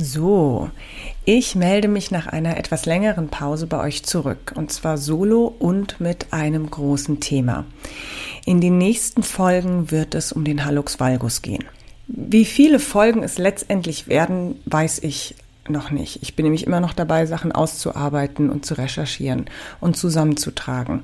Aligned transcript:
So, 0.00 0.70
ich 1.24 1.56
melde 1.56 1.88
mich 1.88 2.12
nach 2.12 2.28
einer 2.28 2.56
etwas 2.56 2.86
längeren 2.86 3.30
Pause 3.30 3.66
bei 3.66 3.80
euch 3.80 4.04
zurück 4.04 4.52
und 4.54 4.70
zwar 4.70 4.96
solo 4.96 5.52
und 5.58 6.00
mit 6.00 6.32
einem 6.32 6.70
großen 6.70 7.18
Thema. 7.18 7.64
In 8.44 8.60
den 8.60 8.78
nächsten 8.78 9.24
Folgen 9.24 9.90
wird 9.90 10.14
es 10.14 10.30
um 10.30 10.44
den 10.44 10.64
Hallux 10.64 11.00
valgus 11.00 11.42
gehen. 11.42 11.64
Wie 12.06 12.44
viele 12.44 12.78
Folgen 12.78 13.24
es 13.24 13.38
letztendlich 13.38 14.06
werden, 14.06 14.60
weiß 14.66 15.00
ich 15.00 15.34
noch 15.68 15.90
nicht. 15.90 16.22
Ich 16.22 16.36
bin 16.36 16.44
nämlich 16.44 16.64
immer 16.64 16.80
noch 16.80 16.92
dabei, 16.92 17.26
Sachen 17.26 17.50
auszuarbeiten 17.50 18.50
und 18.50 18.64
zu 18.64 18.74
recherchieren 18.74 19.46
und 19.80 19.96
zusammenzutragen. 19.96 21.02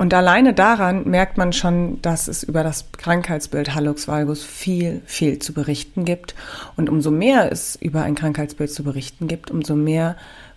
Und 0.00 0.14
alleine 0.14 0.54
daran 0.54 1.06
merkt 1.06 1.36
man 1.36 1.52
schon, 1.52 2.00
dass 2.00 2.26
es 2.26 2.42
über 2.42 2.62
das 2.62 2.90
Krankheitsbild 2.92 3.74
Hallux 3.74 4.08
valgus 4.08 4.42
viel, 4.42 5.02
viel 5.04 5.40
zu 5.40 5.52
berichten 5.52 6.06
gibt. 6.06 6.34
Und 6.74 6.88
umso 6.88 7.10
mehr 7.10 7.52
es 7.52 7.76
über 7.76 8.00
ein 8.04 8.14
Krankheitsbild 8.14 8.72
zu 8.72 8.82
berichten 8.82 9.28
gibt, 9.28 9.50
umso 9.50 9.76
mehr 9.76 10.16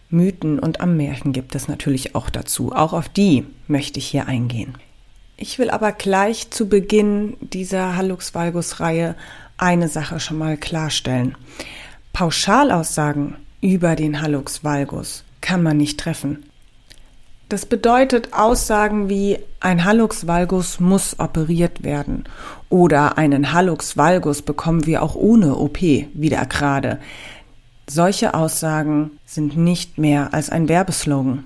Mythen 0.10 0.60
und 0.60 0.80
Ammärchen 0.80 1.34
gibt 1.34 1.56
es 1.56 1.68
natürlich 1.68 2.16
auch 2.16 2.30
dazu. 2.30 2.72
Auch 2.72 2.94
auf 2.94 3.10
die 3.10 3.46
möchte 3.68 4.00
ich 4.00 4.08
hier 4.08 4.30
eingehen. 4.30 4.76
Ich 5.36 5.60
will 5.60 5.72
aber 5.72 5.92
gleich 5.92 6.50
zu 6.50 6.70
Beginn 6.70 7.36
dieser 7.42 7.98
Hallux 7.98 8.34
valgus 8.34 8.80
Reihe 8.80 9.14
eine 9.58 9.90
Sache 9.90 10.22
schon 10.22 10.38
mal 10.38 10.56
klarstellen. 10.56 11.36
Pauschalaussagen 12.14 13.36
über 13.60 13.98
den 13.98 14.22
Hallux 14.22 14.64
valgus 14.64 15.26
kann 15.42 15.62
man 15.62 15.76
nicht 15.76 16.00
treffen. 16.00 16.46
Das 17.54 17.68
bedeutet 17.68 18.34
Aussagen 18.34 19.10
wie 19.10 19.38
ein 19.60 19.86
Hallux 19.86 20.26
valgus 20.26 20.80
muss 20.80 21.20
operiert 21.20 21.84
werden 21.84 22.24
oder 22.70 23.20
einen 23.20 23.54
Hallux 23.54 23.96
valgus 23.96 24.42
bekommen 24.42 24.88
wir 24.88 25.04
auch 25.04 25.14
ohne 25.14 25.56
OP 25.58 25.80
wieder 25.80 26.48
gerade. 26.48 26.98
Solche 27.88 28.34
Aussagen 28.34 29.12
sind 29.28 29.56
nicht 29.56 30.00
mehr 30.00 30.34
als 30.34 30.50
ein 30.50 30.68
Werbeslogan. 30.68 31.44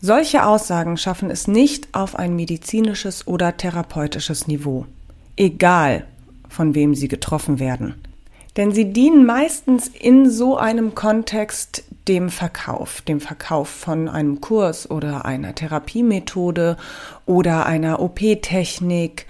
Solche 0.00 0.44
Aussagen 0.44 0.96
schaffen 0.96 1.30
es 1.30 1.46
nicht 1.46 1.94
auf 1.94 2.16
ein 2.16 2.34
medizinisches 2.34 3.28
oder 3.28 3.56
therapeutisches 3.56 4.48
Niveau, 4.48 4.86
egal 5.36 6.06
von 6.48 6.74
wem 6.74 6.96
sie 6.96 7.06
getroffen 7.06 7.60
werden. 7.60 7.94
Denn 8.56 8.72
sie 8.72 8.92
dienen 8.92 9.24
meistens 9.24 9.86
in 9.86 10.28
so 10.28 10.56
einem 10.56 10.96
Kontext 10.96 11.84
dem 12.08 12.30
Verkauf, 12.30 13.00
dem 13.00 13.20
Verkauf 13.20 13.68
von 13.68 14.08
einem 14.08 14.40
Kurs 14.40 14.90
oder 14.90 15.24
einer 15.24 15.54
Therapiemethode 15.54 16.76
oder 17.26 17.66
einer 17.66 18.00
OP-Technik 18.00 19.26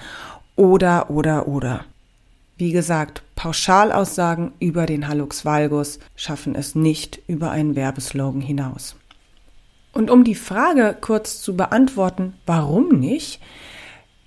oder, 0.57 1.11
oder, 1.11 1.49
oder. 1.49 1.85
Wie 2.59 2.73
gesagt, 2.73 3.23
Pauschalaussagen 3.35 4.53
über 4.61 4.87
den 4.87 5.09
Hallux 5.09 5.45
valgus 5.45 5.99
schaffen 6.15 6.55
es 6.55 6.75
nicht 6.75 7.21
über 7.27 7.51
einen 7.51 7.77
Werbeslogan 7.77 8.41
hinaus. 8.41 8.97
Und 9.93 10.11
um 10.11 10.25
die 10.25 10.35
Frage 10.35 10.97
kurz 11.01 11.41
zu 11.41 11.57
beantworten, 11.57 12.35
warum 12.47 12.89
nicht? 12.99 13.41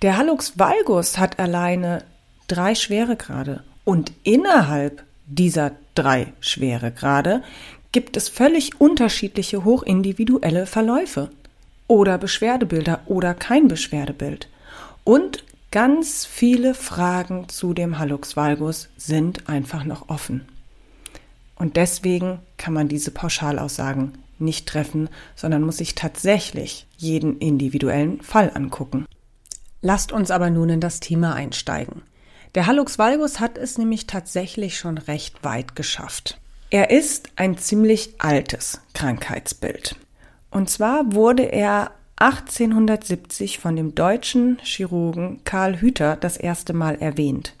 Der 0.02 0.16
Hallux 0.16 0.58
valgus 0.58 1.18
hat 1.18 1.38
alleine 1.38 2.04
drei 2.48 2.74
Schweregrade 2.74 3.64
und 3.84 4.12
innerhalb 4.22 5.04
dieser 5.26 5.72
drei 5.94 6.32
Schweregrade 6.40 7.42
gibt 7.92 8.16
es 8.16 8.28
völlig 8.28 8.80
unterschiedliche 8.80 9.64
hochindividuelle 9.64 10.66
Verläufe 10.66 11.30
oder 11.88 12.18
Beschwerdebilder 12.18 13.00
oder 13.06 13.34
kein 13.34 13.68
Beschwerdebild. 13.68 14.48
Und 15.04 15.44
ganz 15.70 16.24
viele 16.24 16.74
Fragen 16.74 17.48
zu 17.48 17.74
dem 17.74 17.98
Hallux 17.98 18.36
valgus 18.36 18.88
sind 18.96 19.48
einfach 19.48 19.84
noch 19.84 20.08
offen. 20.08 20.46
Und 21.56 21.76
deswegen 21.76 22.38
kann 22.56 22.72
man 22.72 22.88
diese 22.88 23.10
Pauschalaussagen 23.10 24.12
nicht 24.38 24.66
treffen, 24.66 25.08
sondern 25.36 25.62
muss 25.62 25.78
sich 25.78 25.94
tatsächlich 25.94 26.86
jeden 26.96 27.38
individuellen 27.38 28.22
Fall 28.22 28.50
angucken. 28.54 29.06
Lasst 29.82 30.12
uns 30.12 30.30
aber 30.30 30.50
nun 30.50 30.70
in 30.70 30.80
das 30.80 31.00
Thema 31.00 31.34
einsteigen. 31.34 32.02
Der 32.54 32.66
Hallux 32.66 32.98
valgus 32.98 33.40
hat 33.40 33.58
es 33.58 33.78
nämlich 33.78 34.06
tatsächlich 34.06 34.78
schon 34.78 34.98
recht 34.98 35.44
weit 35.44 35.76
geschafft. 35.76 36.38
Er 36.70 36.90
ist 36.90 37.30
ein 37.34 37.58
ziemlich 37.58 38.14
altes 38.18 38.80
Krankheitsbild. 38.94 39.96
Und 40.52 40.70
zwar 40.70 41.12
wurde 41.14 41.42
er 41.42 41.90
1870 42.16 43.58
von 43.58 43.74
dem 43.74 43.96
deutschen 43.96 44.58
Chirurgen 44.62 45.42
Karl 45.42 45.80
Hüther 45.80 46.14
das 46.14 46.36
erste 46.36 46.72
Mal 46.72 46.94
erwähnt. 46.96 47.56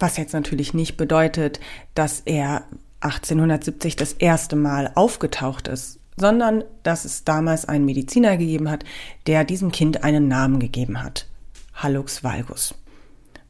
Was 0.00 0.16
jetzt 0.16 0.32
natürlich 0.32 0.74
nicht 0.74 0.96
bedeutet, 0.96 1.60
dass 1.94 2.22
er 2.24 2.64
1870 3.02 3.94
das 3.94 4.14
erste 4.14 4.56
Mal 4.56 4.90
aufgetaucht 4.96 5.68
ist, 5.68 6.00
sondern 6.16 6.64
dass 6.82 7.04
es 7.04 7.22
damals 7.22 7.66
einen 7.66 7.84
Mediziner 7.84 8.36
gegeben 8.36 8.68
hat, 8.68 8.84
der 9.28 9.44
diesem 9.44 9.70
Kind 9.70 10.02
einen 10.02 10.26
Namen 10.26 10.58
gegeben 10.58 11.04
hat. 11.04 11.28
Hallux 11.74 12.24
valgus. 12.24 12.74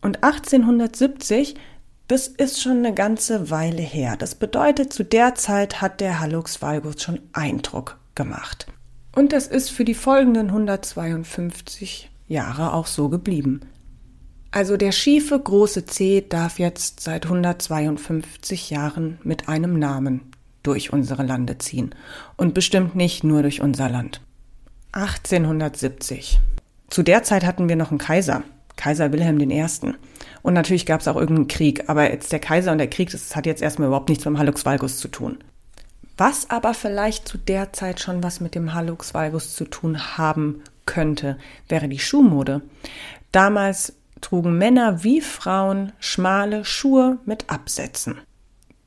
Und 0.02 0.22
1870, 0.22 1.54
das 2.09 2.28
ist 2.28 2.60
schon 2.60 2.78
eine 2.78 2.94
ganze 2.94 3.50
Weile 3.50 3.82
her. 3.82 4.16
Das 4.16 4.34
bedeutet, 4.34 4.92
zu 4.92 5.04
der 5.04 5.34
Zeit 5.34 5.81
hat 5.81 6.00
der 6.00 6.20
Hallux 6.20 6.60
valgus 6.60 7.03
schon 7.03 7.20
Eindruck 7.32 7.98
gemacht. 8.15 8.66
Und 9.15 9.32
das 9.32 9.47
ist 9.47 9.70
für 9.70 9.84
die 9.84 9.94
folgenden 9.94 10.48
152 10.48 12.10
Jahre 12.26 12.72
auch 12.72 12.87
so 12.87 13.09
geblieben. 13.09 13.60
Also 14.50 14.76
der 14.76 14.93
schiefe 14.93 15.38
große 15.38 15.84
C 15.87 16.25
darf 16.28 16.59
jetzt 16.59 17.00
seit 17.00 17.25
152 17.25 18.70
Jahren 18.70 19.19
mit 19.25 19.48
einem 19.48 19.78
Namen 19.78 20.20
durch 20.62 20.93
unsere 20.93 21.25
Lande 21.25 21.59
ziehen. 21.59 21.94
Und 22.37 22.54
bestimmt 22.54 22.94
nicht 22.94 23.25
nur 23.25 23.43
durch 23.43 23.60
unser 23.60 23.88
Land. 23.88 24.20
1870. 24.93 26.38
Zu 26.88 27.03
der 27.03 27.25
Zeit 27.25 27.44
hatten 27.44 27.69
wir 27.69 27.76
noch 27.76 27.91
einen 27.91 27.98
Kaiser. 27.98 28.44
Kaiser 28.76 29.12
Wilhelm 29.12 29.41
I. 29.41 29.66
Und 30.44 30.53
natürlich 30.53 30.84
gab 30.84 31.00
es 31.00 31.09
auch 31.09 31.16
irgendeinen 31.16 31.49
Krieg, 31.49 31.88
aber 31.88 32.12
jetzt 32.12 32.31
der 32.31 32.38
Kaiser 32.38 32.71
und 32.71 32.77
der 32.77 32.91
Krieg, 32.91 33.10
das 33.10 33.34
hat 33.34 33.47
jetzt 33.47 33.62
erstmal 33.62 33.88
überhaupt 33.88 34.10
nichts 34.10 34.27
mit 34.27 34.34
dem 34.34 34.38
Hallux 34.38 34.66
valgus 34.66 34.99
zu 34.99 35.09
tun. 35.09 35.38
Was 36.19 36.50
aber 36.50 36.75
vielleicht 36.75 37.27
zu 37.27 37.38
der 37.38 37.72
Zeit 37.72 37.99
schon 37.99 38.22
was 38.22 38.41
mit 38.41 38.55
dem 38.55 38.75
Hallux 38.75 39.15
valgus 39.15 39.56
zu 39.56 39.65
tun 39.65 40.19
haben 40.19 40.60
könnte, 40.84 41.38
wäre 41.71 41.88
die 41.88 41.99
Schuhmode. 41.99 42.60
Damals 43.32 43.94
trugen 44.21 44.59
Männer 44.59 45.03
wie 45.03 45.22
Frauen 45.22 45.93
schmale 45.99 46.66
Schuhe 46.66 47.19
mit 47.25 47.49
Absätzen. 47.49 48.21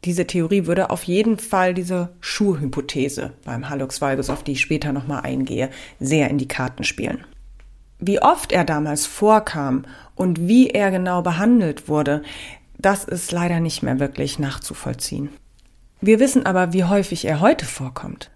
Diese 0.05 0.27
Theorie 0.27 0.67
würde 0.67 0.91
auf 0.91 1.05
jeden 1.05 1.39
Fall 1.39 1.73
diese 1.73 2.09
Schuhhypothese 2.19 3.33
beim 3.43 3.67
Hallux 3.67 3.99
valgus, 3.99 4.29
auf 4.29 4.43
die 4.43 4.51
ich 4.51 4.61
später 4.61 4.93
nochmal 4.93 5.21
eingehe, 5.23 5.71
sehr 5.99 6.29
in 6.29 6.37
die 6.37 6.47
Karten 6.47 6.83
spielen. 6.83 7.25
Wie 7.99 8.21
oft 8.21 8.51
er 8.51 8.63
damals 8.63 9.05
vorkam 9.05 9.85
und 10.15 10.47
wie 10.47 10.69
er 10.69 10.91
genau 10.91 11.21
behandelt 11.21 11.87
wurde, 11.87 12.21
das 12.77 13.03
ist 13.05 13.31
leider 13.31 13.59
nicht 13.59 13.81
mehr 13.81 13.99
wirklich 13.99 14.37
nachzuvollziehen. 14.37 15.29
Wir 15.99 16.19
wissen 16.19 16.45
aber, 16.45 16.73
wie 16.73 16.83
häufig 16.83 17.25
er 17.25 17.39
heute 17.39 17.65
vorkommt. 17.65 18.29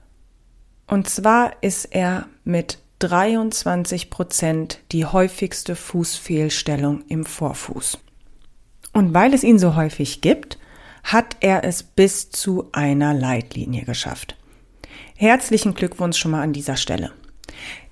Und 0.87 1.07
zwar 1.07 1.53
ist 1.61 1.85
er 1.85 2.25
mit 2.43 2.79
23 2.99 4.09
Prozent 4.09 4.79
die 4.91 5.05
häufigste 5.05 5.75
Fußfehlstellung 5.75 7.03
im 7.07 7.25
Vorfuß. 7.25 7.99
Und 8.93 9.13
weil 9.13 9.33
es 9.33 9.43
ihn 9.43 9.59
so 9.59 9.75
häufig 9.75 10.21
gibt, 10.21 10.57
hat 11.03 11.37
er 11.39 11.63
es 11.63 11.83
bis 11.83 12.29
zu 12.29 12.69
einer 12.73 13.13
Leitlinie 13.13 13.85
geschafft. 13.85 14.35
Herzlichen 15.15 15.73
Glückwunsch 15.73 16.17
schon 16.17 16.31
mal 16.31 16.41
an 16.41 16.53
dieser 16.53 16.77
Stelle. 16.77 17.11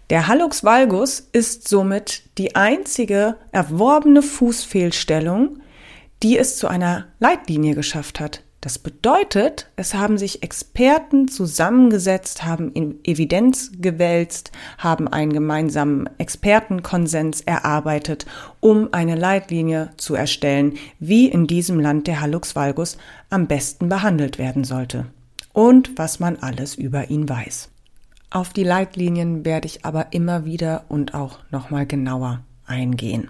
Der 0.10 0.28
Hallux 0.28 0.64
valgus 0.64 1.30
ist 1.34 1.68
somit 1.68 2.24
die 2.40 2.56
einzige 2.56 3.36
erworbene 3.52 4.24
Fußfehlstellung, 4.24 5.60
die 6.24 6.38
es 6.38 6.58
zu 6.58 6.68
einer 6.68 7.06
Leitlinie 7.20 7.76
geschafft 7.76 8.20
hat. 8.20 8.42
Das 8.60 8.80
bedeutet, 8.80 9.70
es 9.76 9.94
haben 9.94 10.18
sich 10.18 10.42
Experten 10.42 11.28
zusammengesetzt, 11.28 12.44
haben 12.44 12.74
Evidenz 13.04 13.72
gewälzt, 13.80 14.52
haben 14.80 15.08
einen 15.08 15.32
gemeinsamen 15.32 16.10
Expertenkonsens 16.18 17.42
erarbeitet, 17.42 18.26
um 18.60 18.90
eine 18.92 19.16
Leitlinie 19.16 19.92
zu 19.96 20.16
erstellen, 20.16 20.74
wie 21.00 21.28
in 21.28 21.46
diesem 21.46 21.80
Land 21.80 22.08
der 22.08 22.20
Hallux 22.20 22.56
valgus 22.56 22.98
am 23.30 23.48
besten 23.48 23.88
behandelt 23.88 24.40
werden 24.40 24.64
sollte 24.64 25.06
und 25.54 25.98
was 25.98 26.20
man 26.20 26.36
alles 26.38 26.76
über 26.76 27.10
ihn 27.12 27.30
weiß. 27.30 27.70
Auf 28.32 28.54
die 28.54 28.64
Leitlinien 28.64 29.44
werde 29.44 29.66
ich 29.66 29.86
aber 29.86 30.14
immer 30.14 30.46
wieder 30.46 30.86
und 30.88 31.14
auch 31.16 31.40
nochmal 31.52 31.86
genauer 31.88 32.42
eingehen. 32.66 33.30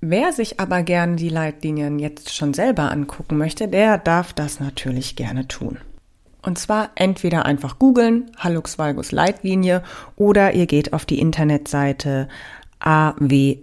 Wer 0.00 0.32
sich 0.32 0.60
aber 0.60 0.82
gerne 0.82 1.16
die 1.16 1.28
Leitlinien 1.28 1.98
jetzt 1.98 2.34
schon 2.34 2.54
selber 2.54 2.90
angucken 2.90 3.36
möchte, 3.38 3.68
der 3.68 3.98
darf 3.98 4.32
das 4.32 4.60
natürlich 4.60 5.16
gerne 5.16 5.48
tun. 5.48 5.78
Und 6.42 6.58
zwar 6.58 6.90
entweder 6.94 7.46
einfach 7.46 7.78
googeln, 7.78 8.30
Hallux 8.36 8.78
Valgus 8.78 9.12
Leitlinie, 9.12 9.82
oder 10.16 10.52
ihr 10.52 10.66
geht 10.66 10.92
auf 10.92 11.06
die 11.06 11.20
Internetseite 11.20 12.28
awmf.org. 12.80 13.56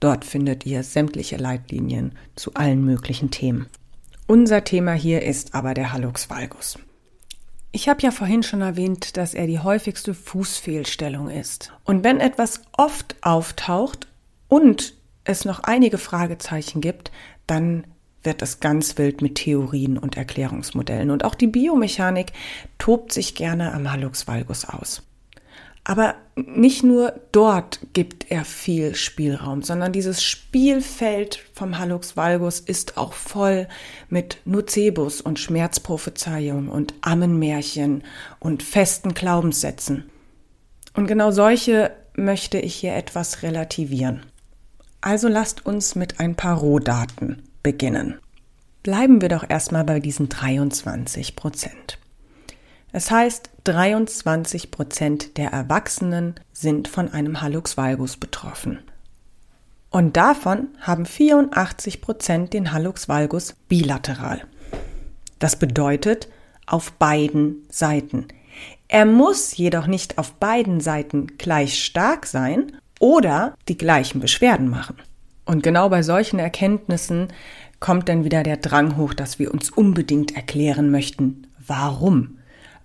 Dort 0.00 0.24
findet 0.24 0.64
ihr 0.64 0.82
sämtliche 0.82 1.36
Leitlinien 1.36 2.12
zu 2.34 2.54
allen 2.54 2.82
möglichen 2.84 3.30
Themen. 3.30 3.66
Unser 4.26 4.64
Thema 4.64 4.92
hier 4.92 5.22
ist 5.22 5.54
aber 5.54 5.74
der 5.74 5.92
Hallux 5.92 6.30
valgus. 6.30 6.78
Ich 7.72 7.88
habe 7.88 8.00
ja 8.02 8.10
vorhin 8.10 8.42
schon 8.42 8.62
erwähnt, 8.62 9.16
dass 9.16 9.34
er 9.34 9.46
die 9.46 9.58
häufigste 9.58 10.14
Fußfehlstellung 10.14 11.28
ist. 11.28 11.72
Und 11.84 12.04
wenn 12.04 12.20
etwas 12.20 12.62
oft 12.72 13.16
auftaucht 13.20 14.06
und 14.48 14.94
es 15.24 15.44
noch 15.44 15.60
einige 15.60 15.98
Fragezeichen 15.98 16.80
gibt, 16.80 17.10
dann 17.46 17.86
wird 18.22 18.42
es 18.42 18.60
ganz 18.60 18.98
wild 18.98 19.22
mit 19.22 19.36
Theorien 19.36 19.98
und 19.98 20.16
Erklärungsmodellen. 20.16 21.10
Und 21.10 21.24
auch 21.24 21.34
die 21.34 21.46
Biomechanik 21.46 22.32
tobt 22.78 23.12
sich 23.12 23.34
gerne 23.34 23.72
am 23.72 23.90
Hallux 23.90 24.26
valgus 24.26 24.64
aus. 24.64 25.02
Aber 25.84 26.16
nicht 26.36 26.82
nur 26.82 27.14
dort 27.32 27.80
gibt 27.94 28.30
er 28.30 28.44
viel 28.44 28.94
Spielraum, 28.94 29.62
sondern 29.62 29.92
dieses 29.92 30.22
Spielfeld 30.22 31.42
vom 31.54 31.78
Hallux 31.78 32.14
valgus 32.16 32.60
ist 32.60 32.98
auch 32.98 33.14
voll 33.14 33.68
mit 34.10 34.38
Nocebus 34.44 35.22
und 35.22 35.38
Schmerzprophezeiungen 35.38 36.68
und 36.68 36.92
Ammenmärchen 37.00 38.04
und 38.38 38.62
festen 38.62 39.14
Glaubenssätzen. 39.14 40.10
Und 40.92 41.06
genau 41.06 41.30
solche 41.30 41.92
möchte 42.14 42.58
ich 42.58 42.74
hier 42.74 42.94
etwas 42.94 43.42
relativieren. 43.42 44.26
Also 45.00 45.28
lasst 45.28 45.64
uns 45.64 45.94
mit 45.94 46.20
ein 46.20 46.34
paar 46.34 46.58
Rohdaten 46.58 47.44
beginnen. 47.62 48.18
Bleiben 48.82 49.22
wir 49.22 49.30
doch 49.30 49.48
erstmal 49.48 49.84
bei 49.84 50.00
diesen 50.00 50.28
23 50.28 51.34
Prozent. 51.34 51.98
Es 52.96 53.10
heißt, 53.10 53.50
23 53.64 54.70
Prozent 54.70 55.36
der 55.36 55.50
Erwachsenen 55.50 56.36
sind 56.54 56.88
von 56.88 57.12
einem 57.12 57.42
Hallux 57.42 57.76
valgus 57.76 58.16
betroffen. 58.16 58.78
Und 59.90 60.16
davon 60.16 60.68
haben 60.80 61.04
84 61.04 62.00
Prozent 62.00 62.54
den 62.54 62.72
Hallux 62.72 63.06
valgus 63.06 63.52
bilateral. 63.68 64.44
Das 65.38 65.56
bedeutet 65.56 66.28
auf 66.64 66.90
beiden 66.92 67.66
Seiten. 67.68 68.28
Er 68.88 69.04
muss 69.04 69.54
jedoch 69.58 69.86
nicht 69.86 70.16
auf 70.16 70.32
beiden 70.32 70.80
Seiten 70.80 71.36
gleich 71.36 71.84
stark 71.84 72.24
sein 72.24 72.78
oder 72.98 73.56
die 73.68 73.76
gleichen 73.76 74.20
Beschwerden 74.22 74.70
machen. 74.70 74.96
Und 75.44 75.62
genau 75.62 75.90
bei 75.90 76.02
solchen 76.02 76.38
Erkenntnissen 76.38 77.28
kommt 77.78 78.08
dann 78.08 78.24
wieder 78.24 78.42
der 78.42 78.56
Drang 78.56 78.96
hoch, 78.96 79.12
dass 79.12 79.38
wir 79.38 79.52
uns 79.52 79.68
unbedingt 79.68 80.34
erklären 80.34 80.90
möchten, 80.90 81.46
warum 81.58 82.35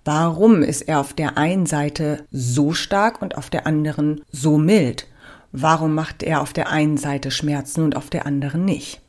Warum 0.04 0.62
ist 0.62 0.82
er 0.82 1.00
auf 1.00 1.12
der 1.12 1.38
einen 1.38 1.66
Seite 1.66 2.26
so 2.30 2.72
stark 2.72 3.22
und 3.22 3.36
auf 3.36 3.50
der 3.50 3.66
anderen 3.66 4.22
so 4.30 4.58
mild? 4.58 5.06
Warum 5.52 5.94
macht 5.94 6.22
er 6.22 6.40
auf 6.40 6.52
der 6.52 6.70
einen 6.70 6.96
Seite 6.96 7.30
Schmerzen 7.30 7.82
und 7.82 7.96
auf 7.96 8.10
der 8.10 8.26
anderen 8.26 8.64
nicht? 8.64 9.00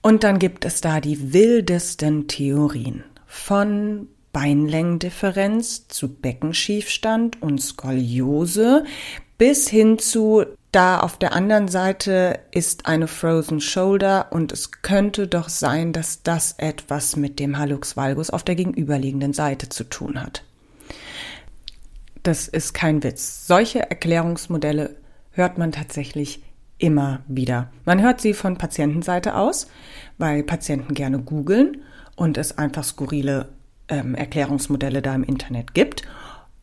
Und 0.00 0.24
dann 0.24 0.38
gibt 0.38 0.64
es 0.64 0.80
da 0.80 1.00
die 1.00 1.32
wildesten 1.32 2.28
Theorien 2.28 3.04
von 3.26 4.08
Beinlängendifferenz 4.32 5.88
zu 5.88 6.08
Beckenschiefstand 6.08 7.42
und 7.42 7.60
Skoliose 7.60 8.84
bis 9.36 9.68
hin 9.68 9.98
zu 9.98 10.44
da 10.72 11.00
auf 11.00 11.16
der 11.16 11.32
anderen 11.32 11.68
Seite 11.68 12.40
ist 12.50 12.86
eine 12.86 13.08
Frozen 13.08 13.60
Shoulder 13.60 14.26
und 14.30 14.52
es 14.52 14.70
könnte 14.82 15.26
doch 15.26 15.48
sein, 15.48 15.92
dass 15.92 16.22
das 16.22 16.56
etwas 16.58 17.16
mit 17.16 17.38
dem 17.38 17.58
Hallux 17.58 17.96
valgus 17.96 18.30
auf 18.30 18.42
der 18.42 18.54
gegenüberliegenden 18.54 19.32
Seite 19.32 19.70
zu 19.70 19.84
tun 19.84 20.22
hat. 20.22 20.44
Das 22.22 22.48
ist 22.48 22.74
kein 22.74 23.02
Witz. 23.02 23.46
Solche 23.46 23.88
Erklärungsmodelle 23.90 24.96
hört 25.30 25.56
man 25.56 25.72
tatsächlich 25.72 26.42
immer 26.76 27.20
wieder. 27.26 27.70
Man 27.86 28.02
hört 28.02 28.20
sie 28.20 28.34
von 28.34 28.58
Patientenseite 28.58 29.34
aus, 29.34 29.68
weil 30.18 30.42
Patienten 30.42 30.94
gerne 30.94 31.18
googeln 31.18 31.82
und 32.16 32.36
es 32.36 32.58
einfach 32.58 32.84
skurrile 32.84 33.48
ähm, 33.88 34.14
Erklärungsmodelle 34.14 35.00
da 35.00 35.14
im 35.14 35.24
Internet 35.24 35.74
gibt. 35.74 36.02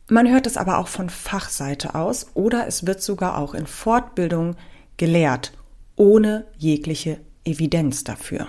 Man 0.08 0.30
hört 0.30 0.46
es 0.46 0.56
aber 0.56 0.78
auch 0.78 0.86
von 0.86 1.10
Fachseite 1.10 1.96
aus 1.96 2.28
oder 2.34 2.68
es 2.68 2.86
wird 2.86 3.02
sogar 3.02 3.38
auch 3.38 3.54
in 3.54 3.66
Fortbildung 3.66 4.54
gelehrt, 4.96 5.52
ohne 5.96 6.46
jegliche 6.56 7.18
Evidenz 7.44 8.04
dafür. 8.04 8.48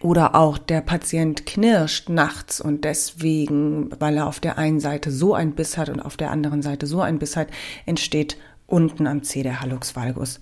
Oder 0.00 0.34
auch 0.34 0.58
der 0.58 0.80
Patient 0.80 1.44
knirscht 1.44 2.08
nachts 2.08 2.60
und 2.60 2.84
deswegen, 2.84 3.90
weil 3.98 4.16
er 4.16 4.26
auf 4.26 4.38
der 4.38 4.56
einen 4.56 4.78
Seite 4.78 5.10
so 5.10 5.34
ein 5.34 5.54
Biss 5.54 5.76
hat 5.76 5.88
und 5.88 6.00
auf 6.00 6.16
der 6.16 6.30
anderen 6.30 6.62
Seite 6.62 6.86
so 6.86 7.00
ein 7.00 7.18
Biss 7.18 7.36
hat, 7.36 7.48
entsteht 7.84 8.36
unten 8.66 9.06
am 9.06 9.22
C 9.24 9.42
der 9.42 9.60
Hallux 9.60 9.96
valgus. 9.96 10.38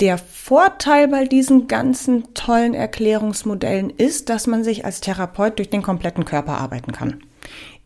Der 0.00 0.16
Vorteil 0.16 1.06
bei 1.08 1.26
diesen 1.26 1.68
ganzen 1.68 2.34
tollen 2.34 2.74
Erklärungsmodellen 2.74 3.90
ist, 3.90 4.30
dass 4.30 4.46
man 4.46 4.64
sich 4.64 4.84
als 4.84 5.00
Therapeut 5.00 5.58
durch 5.58 5.70
den 5.70 5.82
kompletten 5.82 6.24
Körper 6.24 6.58
arbeiten 6.58 6.92
kann. 6.92 7.22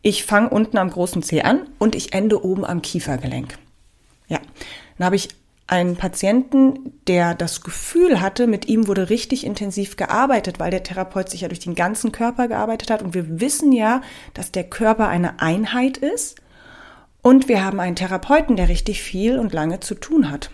Ich 0.07 0.23
fange 0.23 0.47
unten 0.51 0.77
am 0.77 0.89
großen 0.89 1.21
Zeh 1.21 1.41
an 1.41 1.67
und 1.79 1.93
ich 1.93 2.13
ende 2.13 2.41
oben 2.41 2.63
am 2.63 2.81
Kiefergelenk. 2.81 3.57
Ja, 4.29 4.39
dann 4.97 5.05
habe 5.05 5.17
ich 5.17 5.27
einen 5.67 5.97
Patienten, 5.97 6.93
der 7.09 7.35
das 7.35 7.59
Gefühl 7.59 8.21
hatte, 8.21 8.47
mit 8.47 8.69
ihm 8.69 8.87
wurde 8.87 9.09
richtig 9.09 9.45
intensiv 9.45 9.97
gearbeitet, 9.97 10.61
weil 10.61 10.71
der 10.71 10.83
Therapeut 10.83 11.27
sich 11.27 11.41
ja 11.41 11.49
durch 11.49 11.59
den 11.59 11.75
ganzen 11.75 12.13
Körper 12.13 12.47
gearbeitet 12.47 12.89
hat. 12.89 13.01
Und 13.01 13.15
wir 13.15 13.41
wissen 13.41 13.73
ja, 13.73 14.01
dass 14.33 14.53
der 14.53 14.63
Körper 14.63 15.09
eine 15.09 15.41
Einheit 15.41 15.97
ist. 15.97 16.37
Und 17.21 17.49
wir 17.49 17.65
haben 17.65 17.81
einen 17.81 17.97
Therapeuten, 17.97 18.55
der 18.55 18.69
richtig 18.69 19.01
viel 19.01 19.37
und 19.37 19.51
lange 19.51 19.81
zu 19.81 19.93
tun 19.93 20.31
hat. 20.31 20.51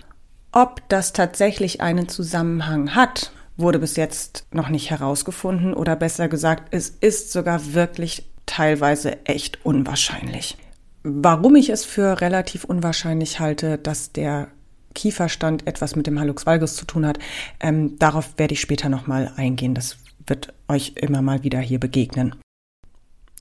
Ob 0.51 0.81
das 0.89 1.13
tatsächlich 1.13 1.79
einen 1.79 2.09
Zusammenhang 2.09 2.95
hat, 2.95 3.31
wurde 3.55 3.77
bis 3.77 3.97
jetzt 3.97 4.47
noch 4.49 4.69
nicht 4.69 4.89
herausgefunden 4.89 5.75
oder 5.75 5.95
besser 5.95 6.27
gesagt, 6.27 6.69
es 6.73 6.89
ist 6.89 7.31
sogar 7.31 7.75
wirklich 7.75 8.32
teilweise 8.53 9.25
echt 9.25 9.65
unwahrscheinlich. 9.65 10.57
Warum 11.01 11.55
ich 11.55 11.69
es 11.69 11.83
für 11.85 12.21
relativ 12.21 12.63
unwahrscheinlich 12.63 13.39
halte, 13.39 13.79
dass 13.79 14.11
der 14.11 14.49
Kieferstand 14.93 15.65
etwas 15.65 15.95
mit 15.95 16.05
dem 16.05 16.19
Hallux 16.19 16.45
valgus 16.45 16.75
zu 16.75 16.85
tun 16.85 17.05
hat, 17.05 17.17
ähm, 17.59 17.97
darauf 17.97 18.37
werde 18.37 18.53
ich 18.53 18.61
später 18.61 18.89
nochmal 18.89 19.33
eingehen. 19.37 19.73
Das 19.73 19.97
wird 20.27 20.53
euch 20.67 20.93
immer 20.95 21.23
mal 21.23 21.43
wieder 21.43 21.59
hier 21.59 21.79
begegnen. 21.79 22.35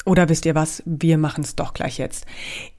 Oder 0.05 0.29
wisst 0.29 0.47
ihr 0.47 0.57
was? 0.57 0.83
Wir 0.85 1.17
machen 1.17 1.45
es 1.45 1.55
doch 1.55 1.75
gleich 1.75 1.99
jetzt. 1.99 2.27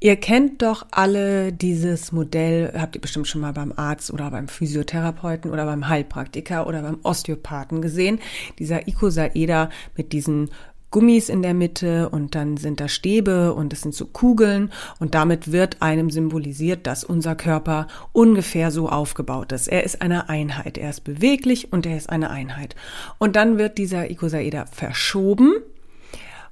Ihr 0.01 0.17
kennt 0.17 0.61
doch 0.61 0.87
alle 0.91 1.53
dieses 1.53 2.11
Modell, 2.11 2.73
habt 2.77 2.95
ihr 2.95 3.01
bestimmt 3.01 3.27
schon 3.27 3.39
mal 3.39 3.53
beim 3.53 3.71
Arzt 3.77 4.11
oder 4.11 4.29
beim 4.29 4.49
Physiotherapeuten 4.49 5.49
oder 5.49 5.65
beim 5.65 5.87
Heilpraktiker 5.87 6.67
oder 6.67 6.81
beim 6.81 6.99
Osteopathen 7.03 7.81
gesehen. 7.81 8.19
Dieser 8.59 8.87
Icosaeder 8.89 9.69
mit 9.95 10.11
diesen 10.11 10.49
Gummis 10.93 11.27
in 11.27 11.41
der 11.41 11.55
Mitte 11.55 12.07
und 12.09 12.35
dann 12.35 12.55
sind 12.55 12.79
da 12.79 12.87
Stäbe 12.87 13.55
und 13.55 13.73
es 13.73 13.81
sind 13.81 13.95
so 13.95 14.05
Kugeln 14.05 14.71
und 14.99 15.15
damit 15.15 15.51
wird 15.51 15.81
einem 15.81 16.11
symbolisiert, 16.11 16.85
dass 16.85 17.03
unser 17.03 17.35
Körper 17.35 17.87
ungefähr 18.11 18.69
so 18.69 18.87
aufgebaut 18.87 19.51
ist. 19.51 19.67
Er 19.67 19.83
ist 19.83 20.03
eine 20.03 20.29
Einheit, 20.29 20.77
er 20.77 20.91
ist 20.91 21.01
beweglich 21.01 21.73
und 21.73 21.87
er 21.87 21.97
ist 21.97 22.11
eine 22.11 22.29
Einheit. 22.29 22.75
Und 23.17 23.35
dann 23.35 23.57
wird 23.57 23.79
dieser 23.79 24.11
Icosaeder 24.11 24.67
verschoben 24.67 25.55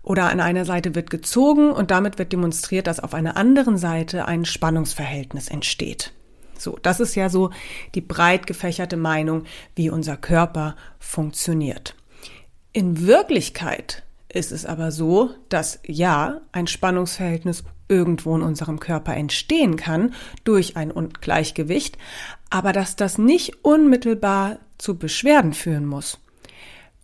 oder 0.01 0.31
an 0.31 0.39
einer 0.39 0.65
Seite 0.65 0.95
wird 0.95 1.11
gezogen 1.11 1.71
und 1.71 1.91
damit 1.91 2.17
wird 2.17 2.33
demonstriert, 2.33 2.87
dass 2.87 2.99
auf 2.99 3.13
einer 3.13 3.37
anderen 3.37 3.77
Seite 3.77 4.25
ein 4.25 4.45
Spannungsverhältnis 4.45 5.49
entsteht. 5.49 6.13
So, 6.57 6.79
das 6.81 6.99
ist 6.99 7.13
ja 7.13 7.29
so 7.29 7.51
die 7.93 8.01
breit 8.01 8.47
gefächerte 8.47 8.97
Meinung, 8.97 9.43
wie 9.75 9.91
unser 9.91 10.17
Körper 10.17 10.75
funktioniert. 10.97 11.95
In 12.73 13.05
Wirklichkeit 13.05 14.03
ist 14.33 14.51
es 14.51 14.65
aber 14.65 14.91
so, 14.91 15.31
dass 15.49 15.79
ja, 15.85 16.41
ein 16.51 16.67
Spannungsverhältnis 16.67 17.63
irgendwo 17.87 18.35
in 18.35 18.41
unserem 18.41 18.79
Körper 18.79 19.15
entstehen 19.15 19.75
kann 19.75 20.13
durch 20.43 20.77
ein 20.77 20.91
Ungleichgewicht, 20.91 21.97
aber 22.49 22.71
dass 22.71 22.95
das 22.95 23.17
nicht 23.17 23.63
unmittelbar 23.65 24.59
zu 24.77 24.97
Beschwerden 24.97 25.53
führen 25.53 25.85
muss. 25.85 26.19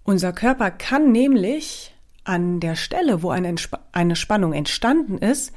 Unser 0.03 0.31
Körper 0.31 0.71
kann 0.71 1.11
nämlich 1.11 1.93
an 2.23 2.59
der 2.59 2.75
Stelle, 2.75 3.23
wo 3.23 3.29
eine, 3.29 3.53
eine 3.91 4.15
Spannung 4.15 4.53
entstanden 4.53 5.17
ist, 5.17 5.51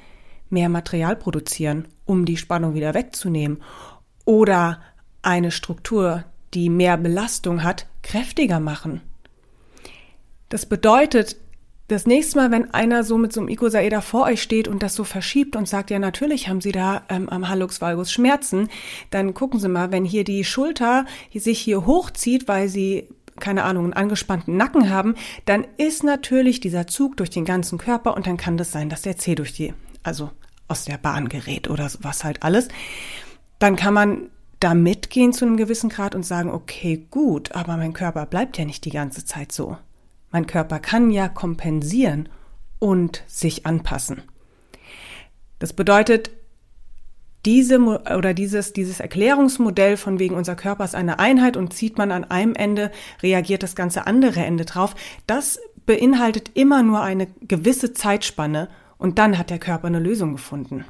mehr 0.48 0.68
Material 0.68 1.14
produzieren, 1.14 1.86
um 2.04 2.24
die 2.24 2.36
Spannung 2.36 2.74
wieder 2.74 2.94
wegzunehmen 2.94 3.62
oder 4.24 4.80
eine 5.22 5.52
Struktur, 5.52 6.24
die 6.54 6.68
mehr 6.68 6.96
Belastung 6.96 7.62
hat, 7.62 7.86
kräftiger 8.02 8.58
machen. 8.58 9.02
Das 10.48 10.66
bedeutet, 10.66 11.36
das 11.90 12.06
nächste 12.06 12.38
Mal, 12.38 12.50
wenn 12.50 12.72
einer 12.72 13.04
so 13.04 13.18
mit 13.18 13.32
so 13.32 13.40
einem 13.40 13.48
Icosaeder 13.48 14.02
vor 14.02 14.24
euch 14.24 14.42
steht 14.42 14.68
und 14.68 14.82
das 14.82 14.94
so 14.94 15.04
verschiebt 15.04 15.56
und 15.56 15.68
sagt, 15.68 15.90
ja, 15.90 15.98
natürlich 15.98 16.48
haben 16.48 16.60
Sie 16.60 16.72
da 16.72 17.02
ähm, 17.08 17.28
am 17.28 17.48
Hallux 17.48 17.80
valgus 17.80 18.12
Schmerzen, 18.12 18.68
dann 19.10 19.34
gucken 19.34 19.58
Sie 19.58 19.68
mal, 19.68 19.90
wenn 19.90 20.04
hier 20.04 20.24
die 20.24 20.44
Schulter 20.44 21.04
sich 21.34 21.60
hier 21.60 21.86
hochzieht, 21.86 22.48
weil 22.48 22.68
Sie 22.68 23.08
keine 23.38 23.64
Ahnung, 23.64 23.84
einen 23.84 23.92
angespannten 23.94 24.56
Nacken 24.56 24.90
haben, 24.90 25.14
dann 25.46 25.66
ist 25.78 26.04
natürlich 26.04 26.60
dieser 26.60 26.86
Zug 26.86 27.16
durch 27.16 27.30
den 27.30 27.46
ganzen 27.46 27.78
Körper 27.78 28.14
und 28.14 28.26
dann 28.26 28.36
kann 28.36 28.58
das 28.58 28.70
sein, 28.70 28.90
dass 28.90 29.02
der 29.02 29.16
Zeh 29.16 29.34
durch 29.34 29.54
die, 29.54 29.72
also 30.02 30.30
aus 30.68 30.84
der 30.84 30.98
Bahn 30.98 31.28
gerät 31.28 31.70
oder 31.70 31.90
was 32.00 32.22
halt 32.22 32.42
alles. 32.42 32.68
Dann 33.58 33.76
kann 33.76 33.94
man 33.94 34.28
da 34.60 34.74
mitgehen 34.74 35.32
zu 35.32 35.46
einem 35.46 35.56
gewissen 35.56 35.88
Grad 35.88 36.14
und 36.14 36.24
sagen, 36.24 36.50
okay, 36.50 37.06
gut, 37.10 37.52
aber 37.52 37.78
mein 37.78 37.94
Körper 37.94 38.26
bleibt 38.26 38.58
ja 38.58 38.66
nicht 38.66 38.84
die 38.84 38.90
ganze 38.90 39.24
Zeit 39.24 39.52
so. 39.52 39.78
Mein 40.30 40.46
Körper 40.46 40.78
kann 40.78 41.10
ja 41.10 41.28
kompensieren 41.28 42.28
und 42.78 43.22
sich 43.26 43.66
anpassen. 43.66 44.22
Das 45.58 45.72
bedeutet, 45.72 46.30
diese 47.44 47.78
oder 47.78 48.34
dieses, 48.34 48.72
dieses 48.72 49.00
Erklärungsmodell 49.00 49.96
von 49.96 50.18
wegen 50.18 50.34
unser 50.34 50.56
Körper 50.56 50.84
ist 50.84 50.94
eine 50.94 51.18
Einheit 51.18 51.56
und 51.56 51.72
zieht 51.72 51.96
man 51.96 52.12
an 52.12 52.24
einem 52.24 52.54
Ende, 52.54 52.90
reagiert 53.22 53.62
das 53.62 53.74
ganze 53.74 54.06
andere 54.06 54.40
Ende 54.40 54.64
drauf, 54.64 54.94
das 55.26 55.58
beinhaltet 55.86 56.50
immer 56.54 56.82
nur 56.82 57.00
eine 57.00 57.26
gewisse 57.40 57.94
Zeitspanne 57.94 58.68
und 58.98 59.18
dann 59.18 59.38
hat 59.38 59.50
der 59.50 59.58
Körper 59.58 59.86
eine 59.86 59.98
Lösung 59.98 60.32
gefunden. 60.32 60.84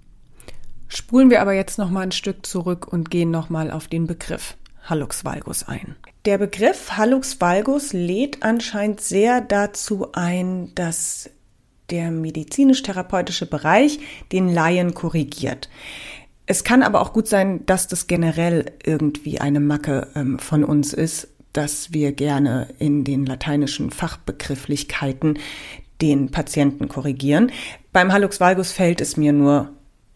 Spulen 0.89 1.31
wir 1.31 1.41
aber 1.41 1.53
jetzt 1.53 1.79
noch 1.79 1.91
mal 1.91 2.01
ein 2.01 2.13
Stück 2.13 2.45
zurück 2.45 2.89
und 2.93 3.11
gehen 3.11 3.31
noch 3.31 3.49
mal 3.49 3.71
auf 3.71 3.87
den 3.87 4.09
Begriff 4.09 4.57
Hallux 4.83 5.25
valgus 5.25 5.67
ein. 5.69 5.97
Der 6.25 6.39
Begriff 6.39 6.93
Hallux 6.97 7.41
valgus 7.41 7.93
lädt 7.93 8.43
anscheinend 8.43 9.01
sehr 9.01 9.41
dazu 9.41 10.13
ein, 10.13 10.73
dass 10.75 11.31
der 11.91 12.11
medizinisch-therapeutische 12.11 13.47
Bereich 13.47 14.01
den 14.33 14.49
Laien 14.49 14.95
korrigiert. 14.95 15.69
Es 16.47 16.65
kann 16.65 16.83
aber 16.83 17.01
auch 17.01 17.13
gut 17.13 17.29
sein, 17.29 17.65
dass 17.67 17.89
das 17.89 18.07
generell 18.07 18.73
irgendwie 18.85 19.41
eine 19.41 19.61
Macke 19.61 20.09
ähm, 20.15 20.39
von 20.39 20.65
uns 20.65 20.93
ist, 20.93 21.29
dass 21.53 21.93
wir 21.93 22.13
gerne 22.13 22.69
in 22.79 23.05
den 23.05 23.27
lateinischen 23.27 23.91
Fachbegrifflichkeiten 23.91 25.39
den 26.01 26.31
Patienten 26.31 26.89
korrigieren. 26.89 27.53
Beim 27.93 28.13
Hallux 28.13 28.41
valgus 28.41 28.73
fällt 28.73 29.01
es 29.01 29.17
mir 29.17 29.33
nur 29.33 29.71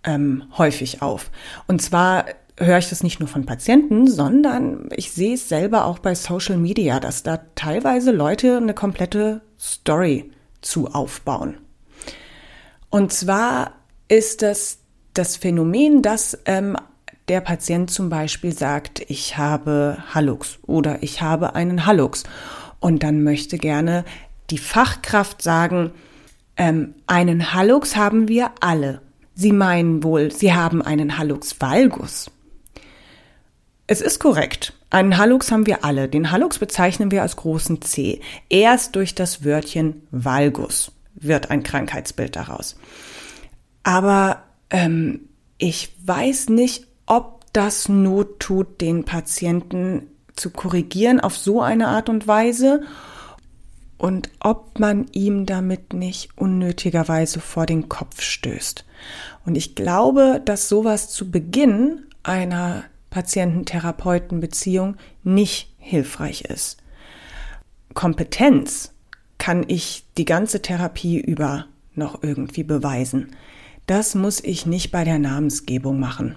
ähm, 0.04 0.44
häufig 0.56 1.02
auf. 1.02 1.30
Und 1.66 1.82
zwar 1.82 2.26
höre 2.58 2.78
ich 2.78 2.88
das 2.88 3.02
nicht 3.02 3.20
nur 3.20 3.28
von 3.28 3.46
Patienten, 3.46 4.06
sondern 4.06 4.88
ich 4.94 5.12
sehe 5.12 5.34
es 5.34 5.48
selber 5.48 5.86
auch 5.86 5.98
bei 5.98 6.14
Social 6.14 6.56
Media, 6.56 7.00
dass 7.00 7.22
da 7.22 7.40
teilweise 7.54 8.12
Leute 8.12 8.56
eine 8.56 8.74
komplette 8.74 9.42
Story 9.58 10.30
zu 10.60 10.88
aufbauen. 10.88 11.58
Und 12.90 13.12
zwar 13.12 13.72
ist 14.08 14.42
das 14.42 14.78
das 15.14 15.36
Phänomen, 15.36 16.02
dass 16.02 16.38
ähm, 16.44 16.76
der 17.28 17.40
Patient 17.40 17.90
zum 17.90 18.10
Beispiel 18.10 18.52
sagt, 18.52 19.02
ich 19.08 19.38
habe 19.38 19.98
Hallux 20.12 20.58
oder 20.66 21.02
ich 21.02 21.22
habe 21.22 21.54
einen 21.54 21.86
Hallux 21.86 22.24
und 22.80 23.02
dann 23.02 23.22
möchte 23.22 23.56
gerne 23.58 24.04
die 24.50 24.58
Fachkraft 24.58 25.40
sagen, 25.40 25.92
ähm, 26.56 26.94
einen 27.06 27.54
Hallux 27.54 27.96
haben 27.96 28.28
wir 28.28 28.50
alle. 28.60 29.00
Sie 29.34 29.52
meinen 29.52 30.02
wohl, 30.02 30.30
Sie 30.30 30.52
haben 30.52 30.82
einen 30.82 31.16
Hallux 31.18 31.60
valgus. 31.60 32.30
Es 33.86 34.00
ist 34.00 34.18
korrekt. 34.18 34.72
Einen 34.90 35.18
Hallux 35.18 35.50
haben 35.50 35.66
wir 35.66 35.84
alle. 35.84 36.08
Den 36.08 36.30
Hallux 36.30 36.58
bezeichnen 36.58 37.10
wir 37.10 37.22
als 37.22 37.36
großen 37.36 37.82
C. 37.82 38.20
Erst 38.48 38.96
durch 38.96 39.14
das 39.14 39.44
Wörtchen 39.44 40.06
valgus 40.10 40.92
wird 41.14 41.50
ein 41.50 41.62
Krankheitsbild 41.62 42.36
daraus. 42.36 42.76
Aber 43.82 44.42
ähm, 44.70 45.28
ich 45.58 45.94
weiß 46.04 46.48
nicht, 46.48 46.86
ob 47.06 47.44
das 47.52 47.88
Not 47.88 48.40
tut, 48.40 48.80
den 48.80 49.04
Patienten 49.04 50.08
zu 50.34 50.50
korrigieren 50.50 51.20
auf 51.20 51.36
so 51.36 51.60
eine 51.60 51.88
Art 51.88 52.08
und 52.08 52.26
Weise 52.26 52.82
und 53.98 54.30
ob 54.40 54.78
man 54.80 55.06
ihm 55.12 55.46
damit 55.46 55.92
nicht 55.92 56.36
unnötigerweise 56.36 57.40
vor 57.40 57.66
den 57.66 57.88
Kopf 57.88 58.20
stößt. 58.20 58.84
Und 59.46 59.54
ich 59.54 59.74
glaube, 59.74 60.42
dass 60.44 60.68
sowas 60.68 61.10
zu 61.10 61.30
Beginn 61.30 62.06
einer 62.22 62.84
Patienten-Therapeuten-Beziehung 63.14 64.96
nicht 65.22 65.72
hilfreich 65.78 66.42
ist. 66.42 66.78
Kompetenz 67.94 68.92
kann 69.38 69.64
ich 69.68 70.04
die 70.18 70.24
ganze 70.24 70.62
Therapie 70.62 71.20
über 71.20 71.66
noch 71.94 72.24
irgendwie 72.24 72.64
beweisen. 72.64 73.36
Das 73.86 74.16
muss 74.16 74.42
ich 74.42 74.66
nicht 74.66 74.90
bei 74.90 75.04
der 75.04 75.20
Namensgebung 75.20 76.00
machen. 76.00 76.34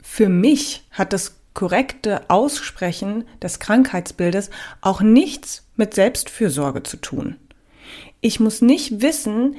Für 0.00 0.28
mich 0.28 0.84
hat 0.92 1.12
das 1.12 1.36
korrekte 1.54 2.30
Aussprechen 2.30 3.24
des 3.42 3.58
Krankheitsbildes 3.58 4.50
auch 4.82 5.00
nichts 5.00 5.66
mit 5.74 5.94
Selbstfürsorge 5.94 6.84
zu 6.84 6.98
tun. 6.98 7.34
Ich 8.20 8.38
muss 8.38 8.62
nicht 8.62 9.02
wissen, 9.02 9.56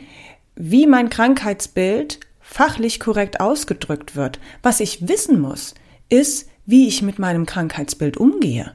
wie 0.55 0.87
mein 0.87 1.09
Krankheitsbild 1.09 2.21
fachlich 2.39 3.01
korrekt 3.01 3.41
ausgedrückt 3.41 4.15
wird. 4.15 4.39
Was 4.63 4.79
ich 4.79 5.09
wissen 5.09 5.41
muss, 5.41 5.73
ist, 6.11 6.49
wie 6.65 6.87
ich 6.87 7.01
mit 7.01 7.19
meinem 7.19 7.45
Krankheitsbild 7.45 8.17
umgehe. 8.17 8.73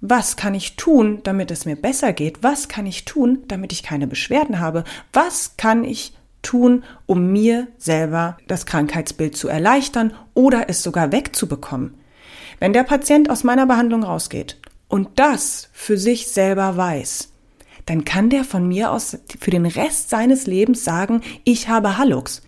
Was 0.00 0.36
kann 0.36 0.54
ich 0.54 0.76
tun, 0.76 1.20
damit 1.24 1.50
es 1.50 1.64
mir 1.64 1.76
besser 1.76 2.12
geht? 2.12 2.42
Was 2.42 2.68
kann 2.68 2.86
ich 2.86 3.04
tun, 3.04 3.40
damit 3.48 3.72
ich 3.72 3.82
keine 3.82 4.06
Beschwerden 4.06 4.60
habe? 4.60 4.84
Was 5.12 5.56
kann 5.56 5.84
ich 5.84 6.16
tun, 6.42 6.84
um 7.06 7.32
mir 7.32 7.66
selber 7.78 8.38
das 8.46 8.64
Krankheitsbild 8.64 9.36
zu 9.36 9.48
erleichtern 9.48 10.14
oder 10.34 10.68
es 10.68 10.82
sogar 10.82 11.10
wegzubekommen? 11.10 11.94
Wenn 12.60 12.72
der 12.72 12.84
Patient 12.84 13.28
aus 13.28 13.44
meiner 13.44 13.66
Behandlung 13.66 14.04
rausgeht 14.04 14.58
und 14.88 15.18
das 15.18 15.68
für 15.72 15.98
sich 15.98 16.28
selber 16.28 16.76
weiß, 16.76 17.32
dann 17.86 18.04
kann 18.04 18.30
der 18.30 18.44
von 18.44 18.68
mir 18.68 18.92
aus 18.92 19.18
für 19.40 19.50
den 19.50 19.66
Rest 19.66 20.10
seines 20.10 20.46
Lebens 20.46 20.84
sagen, 20.84 21.22
ich 21.44 21.68
habe 21.68 21.98
Hallux. 21.98 22.42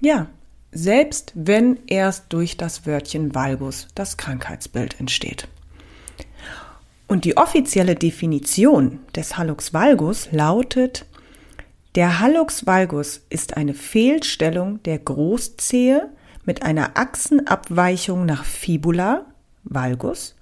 Ja, 0.00 0.28
selbst 0.72 1.32
wenn 1.34 1.78
erst 1.86 2.32
durch 2.32 2.56
das 2.56 2.86
Wörtchen 2.86 3.34
Valgus 3.34 3.88
das 3.94 4.16
Krankheitsbild 4.16 4.98
entsteht. 4.98 5.46
Und 7.06 7.26
die 7.26 7.36
offizielle 7.36 7.94
Definition 7.94 9.00
des 9.14 9.36
Hallux 9.36 9.74
valgus 9.74 10.28
lautet, 10.32 11.04
der 11.94 12.20
Hallux 12.20 12.66
valgus 12.66 13.20
ist 13.28 13.58
eine 13.58 13.74
Fehlstellung 13.74 14.82
der 14.84 14.98
Großzehe 14.98 16.08
mit 16.44 16.62
einer 16.62 16.96
Achsenabweichung 16.96 18.24
nach 18.24 18.44
Fibula, 18.44 19.26
Valgus, 19.64 20.34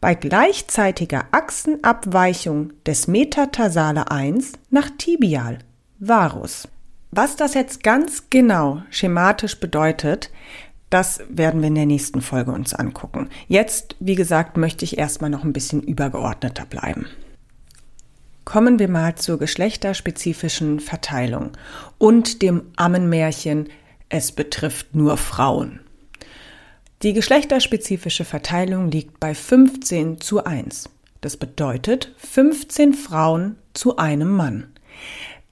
bei 0.00 0.14
gleichzeitiger 0.14 1.26
Achsenabweichung 1.30 2.72
des 2.86 3.06
Metatarsale 3.06 4.10
1 4.10 4.52
nach 4.70 4.88
Tibial, 4.96 5.58
Varus. 5.98 6.68
Was 7.16 7.36
das 7.36 7.54
jetzt 7.54 7.84
ganz 7.84 8.24
genau 8.28 8.82
schematisch 8.90 9.60
bedeutet, 9.60 10.32
das 10.90 11.20
werden 11.28 11.60
wir 11.60 11.68
in 11.68 11.76
der 11.76 11.86
nächsten 11.86 12.20
Folge 12.20 12.50
uns 12.50 12.74
angucken. 12.74 13.28
Jetzt, 13.46 13.94
wie 14.00 14.16
gesagt, 14.16 14.56
möchte 14.56 14.84
ich 14.84 14.98
erstmal 14.98 15.30
noch 15.30 15.44
ein 15.44 15.52
bisschen 15.52 15.80
übergeordneter 15.80 16.66
bleiben. 16.66 17.06
Kommen 18.44 18.80
wir 18.80 18.88
mal 18.88 19.14
zur 19.14 19.38
geschlechterspezifischen 19.38 20.80
Verteilung 20.80 21.52
und 21.98 22.42
dem 22.42 22.62
Ammenmärchen 22.74 23.68
es 24.08 24.32
betrifft 24.32 24.96
nur 24.96 25.16
Frauen. 25.16 25.78
Die 27.04 27.12
geschlechterspezifische 27.12 28.24
Verteilung 28.24 28.90
liegt 28.90 29.20
bei 29.20 29.36
15 29.36 30.20
zu 30.20 30.42
1. 30.42 30.90
Das 31.20 31.36
bedeutet 31.36 32.12
15 32.16 32.92
Frauen 32.92 33.54
zu 33.72 33.98
einem 33.98 34.30
Mann. 34.32 34.73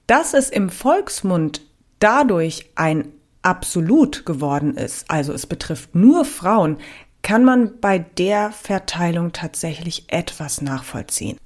Dass 0.07 0.33
es 0.33 0.49
im 0.49 0.69
Volksmund 0.69 1.61
dadurch 1.99 2.69
ein 2.75 3.09
Absolut 3.41 4.25
geworden 4.25 4.77
ist, 4.77 5.11
also 5.11 5.33
es 5.33 5.47
betrifft 5.47 5.95
nur 5.95 6.23
Frauen, 6.23 6.77
kann 7.23 7.43
man 7.43 7.79
bei 7.81 7.99
der 7.99 8.51
Verteilung 8.51 9.33
tatsächlich 9.33 10.05
etwas 10.07 10.61
nachvollziehen. 10.61 11.37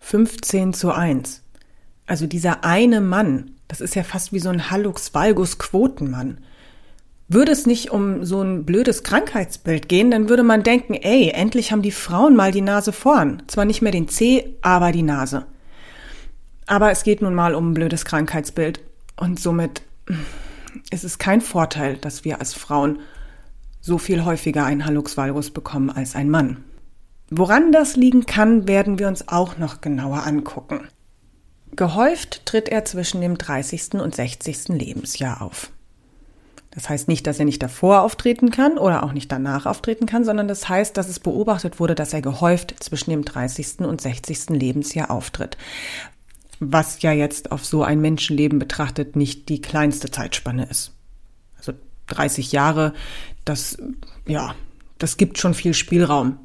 15 0.00 0.74
zu 0.74 0.92
1. 0.92 1.42
Also 2.06 2.26
dieser 2.26 2.64
eine 2.64 3.00
Mann, 3.00 3.52
das 3.66 3.80
ist 3.80 3.94
ja 3.94 4.02
fast 4.02 4.32
wie 4.32 4.40
so 4.40 4.48
ein 4.48 4.70
Hallux 4.70 5.14
Valgus 5.14 5.58
Quotenmann. 5.58 6.38
Würde 7.28 7.52
es 7.52 7.66
nicht 7.66 7.90
um 7.90 8.24
so 8.24 8.40
ein 8.40 8.64
blödes 8.64 9.02
Krankheitsbild 9.02 9.88
gehen, 9.88 10.10
dann 10.10 10.30
würde 10.30 10.42
man 10.42 10.62
denken, 10.62 10.94
ey, 10.94 11.30
endlich 11.30 11.72
haben 11.72 11.82
die 11.82 11.92
Frauen 11.92 12.34
mal 12.34 12.52
die 12.52 12.62
Nase 12.62 12.92
vorn. 12.92 13.42
Zwar 13.46 13.66
nicht 13.66 13.82
mehr 13.82 13.92
den 13.92 14.08
C, 14.08 14.54
aber 14.62 14.92
die 14.92 15.02
Nase. 15.02 15.46
Aber 16.68 16.90
es 16.90 17.02
geht 17.02 17.22
nun 17.22 17.34
mal 17.34 17.54
um 17.54 17.70
ein 17.70 17.74
blödes 17.74 18.04
Krankheitsbild. 18.04 18.80
Und 19.16 19.40
somit 19.40 19.82
ist 20.90 21.02
es 21.02 21.18
kein 21.18 21.40
Vorteil, 21.40 21.96
dass 21.96 22.24
wir 22.24 22.38
als 22.40 22.52
Frauen 22.52 23.00
so 23.80 23.96
viel 23.96 24.24
häufiger 24.24 24.64
ein 24.64 24.84
Hallux 24.84 25.16
valgus 25.16 25.50
bekommen 25.50 25.90
als 25.90 26.14
ein 26.14 26.28
Mann. 26.28 26.62
Woran 27.30 27.72
das 27.72 27.96
liegen 27.96 28.26
kann, 28.26 28.68
werden 28.68 28.98
wir 28.98 29.08
uns 29.08 29.28
auch 29.28 29.56
noch 29.56 29.80
genauer 29.80 30.26
angucken. 30.26 30.88
Gehäuft 31.72 32.44
tritt 32.44 32.68
er 32.68 32.84
zwischen 32.84 33.22
dem 33.22 33.38
30. 33.38 33.94
und 33.94 34.14
60. 34.14 34.68
Lebensjahr 34.68 35.40
auf. 35.40 35.70
Das 36.70 36.90
heißt 36.90 37.08
nicht, 37.08 37.26
dass 37.26 37.38
er 37.38 37.46
nicht 37.46 37.62
davor 37.62 38.02
auftreten 38.02 38.50
kann 38.50 38.76
oder 38.76 39.04
auch 39.04 39.12
nicht 39.12 39.32
danach 39.32 39.64
auftreten 39.64 40.04
kann, 40.04 40.24
sondern 40.24 40.48
das 40.48 40.68
heißt, 40.68 40.96
dass 40.96 41.08
es 41.08 41.18
beobachtet 41.18 41.80
wurde, 41.80 41.94
dass 41.94 42.12
er 42.12 42.20
gehäuft 42.20 42.74
zwischen 42.80 43.10
dem 43.10 43.24
30. 43.24 43.80
und 43.80 44.02
60. 44.02 44.50
Lebensjahr 44.50 45.10
auftritt. 45.10 45.56
Was 46.60 47.02
ja 47.02 47.12
jetzt 47.12 47.52
auf 47.52 47.64
so 47.64 47.82
ein 47.82 48.00
Menschenleben 48.00 48.58
betrachtet 48.58 49.16
nicht 49.16 49.48
die 49.48 49.60
kleinste 49.60 50.10
Zeitspanne 50.10 50.66
ist. 50.66 50.92
Also 51.56 51.72
30 52.08 52.52
Jahre, 52.52 52.94
das, 53.44 53.78
ja, 54.26 54.54
das 54.98 55.16
gibt 55.16 55.38
schon 55.38 55.54
viel 55.54 55.74
Spielraum, 55.74 56.38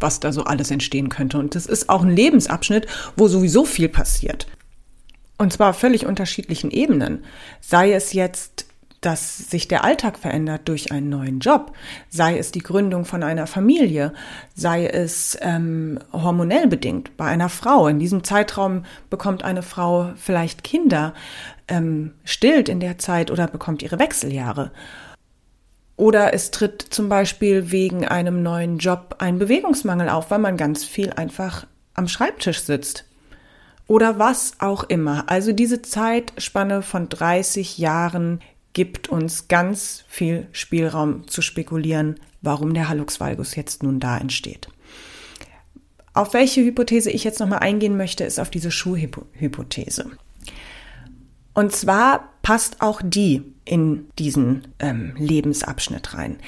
was 0.00 0.20
da 0.20 0.32
so 0.32 0.44
alles 0.44 0.70
entstehen 0.70 1.08
könnte. 1.08 1.38
Und 1.38 1.54
das 1.54 1.66
ist 1.66 1.88
auch 1.88 2.02
ein 2.02 2.14
Lebensabschnitt, 2.14 2.86
wo 3.16 3.26
sowieso 3.26 3.64
viel 3.64 3.88
passiert. 3.88 4.46
Und 5.38 5.52
zwar 5.52 5.70
auf 5.70 5.78
völlig 5.78 6.06
unterschiedlichen 6.06 6.70
Ebenen. 6.70 7.24
Sei 7.60 7.92
es 7.92 8.12
jetzt 8.12 8.67
dass 9.00 9.38
sich 9.38 9.68
der 9.68 9.84
Alltag 9.84 10.18
verändert 10.18 10.62
durch 10.66 10.90
einen 10.90 11.08
neuen 11.08 11.38
Job, 11.38 11.72
sei 12.08 12.36
es 12.38 12.50
die 12.50 12.62
Gründung 12.62 13.04
von 13.04 13.22
einer 13.22 13.46
Familie, 13.46 14.12
sei 14.54 14.86
es 14.86 15.38
ähm, 15.40 16.00
hormonell 16.12 16.66
bedingt 16.66 17.16
bei 17.16 17.26
einer 17.26 17.48
Frau. 17.48 17.86
In 17.86 17.98
diesem 17.98 18.24
Zeitraum 18.24 18.84
bekommt 19.10 19.44
eine 19.44 19.62
Frau 19.62 20.12
vielleicht 20.16 20.64
Kinder, 20.64 21.14
ähm, 21.68 22.12
stillt 22.24 22.68
in 22.68 22.80
der 22.80 22.98
Zeit 22.98 23.30
oder 23.30 23.46
bekommt 23.46 23.82
ihre 23.82 23.98
Wechseljahre. 23.98 24.72
Oder 25.96 26.32
es 26.32 26.52
tritt 26.52 26.80
zum 26.82 27.08
Beispiel 27.08 27.72
wegen 27.72 28.06
einem 28.06 28.42
neuen 28.42 28.78
Job 28.78 29.16
ein 29.18 29.38
Bewegungsmangel 29.38 30.08
auf, 30.08 30.30
weil 30.30 30.38
man 30.38 30.56
ganz 30.56 30.84
viel 30.84 31.12
einfach 31.12 31.66
am 31.94 32.06
Schreibtisch 32.06 32.60
sitzt. 32.60 33.04
Oder 33.88 34.18
was 34.18 34.52
auch 34.60 34.84
immer. 34.84 35.24
Also 35.28 35.52
diese 35.52 35.82
Zeitspanne 35.82 36.82
von 36.82 37.08
30 37.08 37.78
Jahren 37.78 38.40
gibt 38.72 39.08
uns 39.08 39.48
ganz 39.48 40.04
viel 40.08 40.46
Spielraum 40.52 41.26
zu 41.26 41.42
spekulieren, 41.42 42.20
warum 42.42 42.74
der 42.74 42.88
Hallux 42.88 43.20
valgus 43.20 43.56
jetzt 43.56 43.82
nun 43.82 44.00
da 44.00 44.18
entsteht. 44.18 44.68
Auf 46.14 46.32
welche 46.34 46.62
Hypothese 46.62 47.10
ich 47.10 47.24
jetzt 47.24 47.40
nochmal 47.40 47.60
eingehen 47.60 47.96
möchte, 47.96 48.24
ist 48.24 48.40
auf 48.40 48.50
diese 48.50 48.70
Schuhhypothese. 48.70 50.10
Und 51.54 51.72
zwar 51.72 52.30
passt 52.42 52.80
auch 52.80 53.00
die 53.04 53.42
in 53.64 54.08
diesen 54.18 54.68
ähm, 54.78 55.14
Lebensabschnitt 55.18 56.14
rein. 56.14 56.38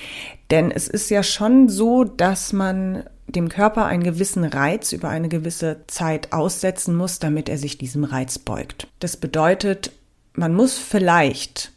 Denn 0.50 0.70
es 0.70 0.88
ist 0.88 1.10
ja 1.10 1.22
schon 1.22 1.68
so, 1.68 2.04
dass 2.04 2.52
man 2.52 3.04
dem 3.26 3.48
Körper 3.48 3.86
einen 3.86 4.02
gewissen 4.02 4.44
Reiz 4.44 4.92
über 4.92 5.08
eine 5.08 5.28
gewisse 5.28 5.82
Zeit 5.86 6.32
aussetzen 6.32 6.96
muss, 6.96 7.18
damit 7.18 7.48
er 7.48 7.58
sich 7.58 7.78
diesem 7.78 8.04
Reiz 8.04 8.38
beugt. 8.38 8.88
Das 8.98 9.16
bedeutet, 9.16 9.92
man 10.34 10.54
muss 10.54 10.78
vielleicht 10.78 11.72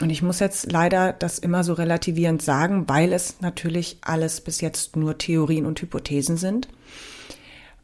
und 0.00 0.10
ich 0.10 0.22
muss 0.22 0.40
jetzt 0.40 0.72
leider 0.72 1.12
das 1.12 1.38
immer 1.38 1.62
so 1.62 1.72
relativierend 1.72 2.42
sagen, 2.42 2.88
weil 2.88 3.12
es 3.12 3.40
natürlich 3.40 3.98
alles 4.00 4.40
bis 4.40 4.60
jetzt 4.60 4.96
nur 4.96 5.18
Theorien 5.18 5.66
und 5.66 5.80
Hypothesen 5.80 6.36
sind, 6.36 6.68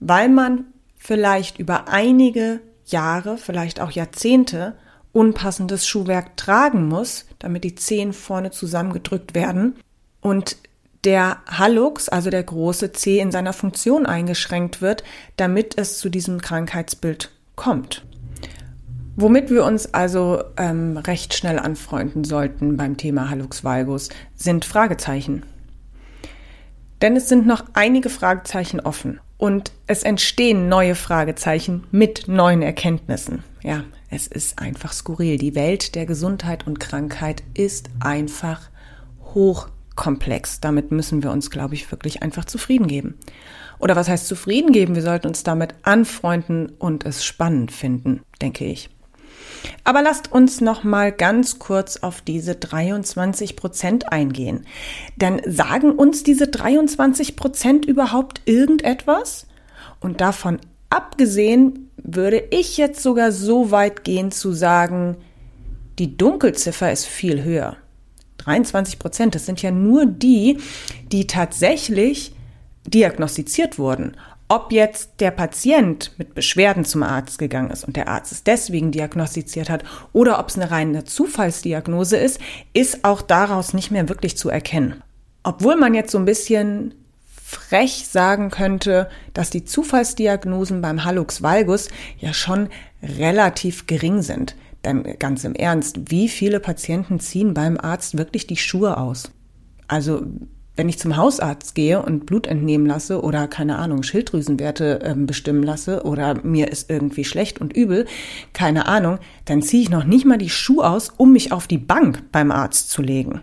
weil 0.00 0.29
man 0.29 0.67
vielleicht 0.97 1.59
über 1.59 1.88
einige 1.88 2.61
Jahre, 2.87 3.38
vielleicht 3.38 3.81
auch 3.81 3.93
Jahrzehnte 3.93 4.76
unpassendes 5.12 5.87
Schuhwerk 5.87 6.37
tragen 6.37 6.88
muss, 6.88 7.26
damit 7.38 7.64
die 7.64 7.75
Zehen 7.75 8.12
vorne 8.12 8.50
zusammengedrückt 8.50 9.35
werden 9.35 9.76
und 10.21 10.57
der 11.05 11.38
Hallux, 11.47 12.09
also 12.09 12.31
der 12.31 12.43
große 12.43 12.93
Zeh, 12.93 13.21
in 13.21 13.33
seiner 13.33 13.52
Funktion 13.52 14.05
eingeschränkt 14.07 14.83
wird, 14.83 15.02
damit 15.37 15.79
es 15.79 15.99
zu 15.99 16.11
diesem 16.11 16.40
Krankheitsbild 16.40 17.31
kommt. 17.57 18.05
Womit 19.21 19.50
wir 19.50 19.67
uns 19.67 19.93
also 19.93 20.43
ähm, 20.57 20.97
recht 20.97 21.35
schnell 21.35 21.59
anfreunden 21.59 22.25
sollten 22.25 22.79
beim 22.79 22.97
Thema 22.97 23.29
Hallux 23.29 23.62
valgus, 23.62 24.09
sind 24.35 24.65
Fragezeichen. 24.65 25.43
Denn 27.03 27.17
es 27.17 27.29
sind 27.29 27.47
noch 27.47 27.65
einige 27.75 28.09
Fragezeichen 28.09 28.81
offen 28.81 29.21
und 29.37 29.73
es 29.87 30.05
entstehen 30.05 30.71
neue 30.71 30.95
Fragezeichen 30.95 31.85
mit 31.91 32.29
neuen 32.29 32.62
Erkenntnissen. 32.62 33.45
Ja, 33.62 33.85
es 34.09 34.27
ist 34.27 34.59
einfach 34.59 34.95
skurril. 34.95 35.37
Die 35.37 35.55
Welt 35.55 35.97
der 35.97 36.07
Gesundheit 36.07 36.67
und 36.67 36.81
Krankheit 36.81 37.43
ist 37.53 37.91
einfach 38.00 38.71
hochkomplex. 39.35 40.61
Damit 40.61 40.93
müssen 40.93 41.23
wir 41.23 41.31
uns, 41.31 41.50
glaube 41.50 41.75
ich, 41.75 41.93
wirklich 41.93 42.23
einfach 42.23 42.47
zufrieden 42.47 42.87
geben. 42.87 43.19
Oder 43.81 43.97
was 43.97 44.09
heißt 44.09 44.27
zufrieden 44.27 44.73
geben? 44.73 44.95
Wir 44.95 45.03
sollten 45.03 45.27
uns 45.27 45.43
damit 45.43 45.75
anfreunden 45.83 46.71
und 46.79 47.05
es 47.05 47.23
spannend 47.23 47.71
finden, 47.71 48.23
denke 48.41 48.65
ich. 48.65 48.89
Aber 49.85 50.02
lasst 50.02 50.33
uns 50.33 50.61
noch 50.61 50.85
mal 50.85 51.12
ganz 51.12 51.58
kurz 51.58 51.99
auf 51.99 52.21
diese 52.21 52.54
23 52.54 53.56
Prozent 53.56 54.13
eingehen. 54.13 54.67
Denn 55.17 55.41
sagen 55.47 55.93
uns 55.93 56.23
diese 56.23 56.49
23 56.49 57.37
Prozent 57.37 57.85
überhaupt 57.85 58.43
irgendetwas? 58.45 59.47
Und 60.00 60.21
davon 60.21 60.58
abgesehen 60.89 61.91
würde 61.97 62.43
ich 62.50 62.76
jetzt 62.76 63.02
sogar 63.02 63.32
so 63.32 63.71
weit 63.71 64.04
gehen 64.04 64.30
zu 64.30 64.52
sagen, 64.52 65.17
die 65.99 66.17
Dunkelziffer 66.17 66.91
ist 66.91 67.06
viel 67.06 67.43
höher. 67.45 67.76
23 68.39 68.99
Prozent, 68.99 69.35
das 69.35 69.45
sind 69.45 69.61
ja 69.61 69.71
nur 69.71 70.06
die, 70.06 70.58
die 71.13 71.26
tatsächlich 71.26 72.35
diagnostiziert 72.87 73.78
wurden. 73.78 74.17
Ob 74.52 74.73
jetzt 74.73 75.21
der 75.21 75.30
Patient 75.30 76.10
mit 76.19 76.34
Beschwerden 76.34 76.84
zum 76.84 77.04
Arzt 77.04 77.39
gegangen 77.39 77.71
ist 77.71 77.84
und 77.84 77.95
der 77.95 78.08
Arzt 78.08 78.32
es 78.32 78.43
deswegen 78.43 78.91
diagnostiziert 78.91 79.71
hat 79.71 79.84
oder 80.13 80.41
ob 80.41 80.49
es 80.49 80.56
eine 80.56 80.73
reine 80.73 81.04
Zufallsdiagnose 81.04 82.17
ist, 82.17 82.41
ist 82.73 83.04
auch 83.04 83.23
daraus 83.23 83.75
nicht 83.75 83.93
mehr 83.93 84.08
wirklich 84.08 84.36
zu 84.36 84.50
erkennen. 84.50 85.04
Obwohl 85.45 85.76
man 85.76 85.95
jetzt 85.95 86.10
so 86.10 86.19
ein 86.19 86.25
bisschen 86.25 86.95
frech 87.32 88.08
sagen 88.08 88.50
könnte, 88.50 89.08
dass 89.34 89.50
die 89.50 89.65
Zufallsdiagnosen 89.65 90.82
beim 90.82 91.04
Hallux 91.04 91.43
valgus 91.43 91.89
ja 92.19 92.32
schon 92.32 92.71
relativ 93.04 93.86
gering 93.86 94.21
sind. 94.21 94.56
Denn 94.84 95.17
ganz 95.21 95.45
im 95.45 95.54
Ernst, 95.54 96.10
wie 96.10 96.28
viele 96.28 96.58
Patienten 96.58 97.21
ziehen 97.21 97.54
beim 97.54 97.78
Arzt 97.78 98.19
wirklich 98.19 98.49
die 98.49 98.56
Schuhe 98.56 98.97
aus? 98.97 99.30
Also 99.86 100.26
wenn 100.80 100.88
ich 100.88 100.99
zum 100.99 101.19
Hausarzt 101.19 101.75
gehe 101.75 102.00
und 102.00 102.25
Blut 102.25 102.47
entnehmen 102.47 102.86
lasse 102.86 103.23
oder 103.23 103.49
keine 103.49 103.78
Ahnung, 103.78 104.02
Schilddrüsenwerte 104.02 105.02
äh, 105.02 105.14
bestimmen 105.14 105.62
lasse 105.62 106.04
oder 106.04 106.43
mir 106.43 106.69
ist 106.69 106.88
irgendwie 106.88 107.26
schlecht 107.26 107.60
und 107.60 107.75
übel, 107.75 108.06
keine 108.54 108.86
Ahnung, 108.86 109.19
dann 109.45 109.60
ziehe 109.60 109.82
ich 109.82 109.90
noch 109.90 110.04
nicht 110.04 110.25
mal 110.25 110.38
die 110.38 110.49
Schuhe 110.49 110.88
aus, 110.88 111.12
um 111.14 111.34
mich 111.34 111.52
auf 111.52 111.66
die 111.66 111.76
Bank 111.76 112.23
beim 112.32 112.50
Arzt 112.50 112.88
zu 112.88 113.02
legen. 113.02 113.43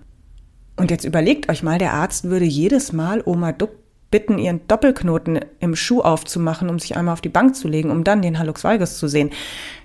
Und 0.77 0.89
jetzt 0.89 1.05
überlegt 1.05 1.47
euch 1.47 1.61
mal, 1.61 1.77
der 1.77 1.93
Arzt 1.93 2.23
würde 2.23 2.45
jedes 2.45 2.91
Mal 2.91 3.21
Oma 3.23 3.51
Duck 3.51 3.69
bitten, 4.09 4.39
ihren 4.39 4.67
Doppelknoten 4.67 5.39
im 5.59 5.75
Schuh 5.75 6.01
aufzumachen, 6.01 6.71
um 6.71 6.79
sich 6.79 6.97
einmal 6.97 7.13
auf 7.13 7.21
die 7.21 7.29
Bank 7.29 7.55
zu 7.55 7.67
legen, 7.67 7.91
um 7.91 8.03
dann 8.03 8.23
den 8.23 8.39
Hallux 8.39 8.63
valgus 8.63 8.97
zu 8.97 9.07
sehen. 9.07 9.29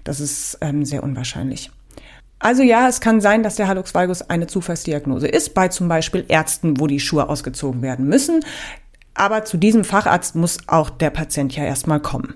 Das 0.04 0.20
ist 0.20 0.56
ähm, 0.62 0.86
sehr 0.86 1.02
unwahrscheinlich. 1.02 1.70
Also 2.42 2.64
ja, 2.64 2.88
es 2.88 3.00
kann 3.00 3.20
sein, 3.20 3.44
dass 3.44 3.54
der 3.54 3.68
Hallux 3.68 3.94
valgus 3.94 4.22
eine 4.22 4.48
Zufallsdiagnose 4.48 5.28
ist, 5.28 5.54
bei 5.54 5.68
zum 5.68 5.88
Beispiel 5.88 6.24
Ärzten, 6.26 6.80
wo 6.80 6.88
die 6.88 6.98
Schuhe 6.98 7.28
ausgezogen 7.28 7.82
werden 7.82 8.08
müssen. 8.08 8.44
Aber 9.14 9.44
zu 9.44 9.58
diesem 9.58 9.84
Facharzt 9.84 10.34
muss 10.34 10.58
auch 10.66 10.90
der 10.90 11.10
Patient 11.10 11.54
ja 11.54 11.62
erstmal 11.62 12.00
kommen. 12.00 12.34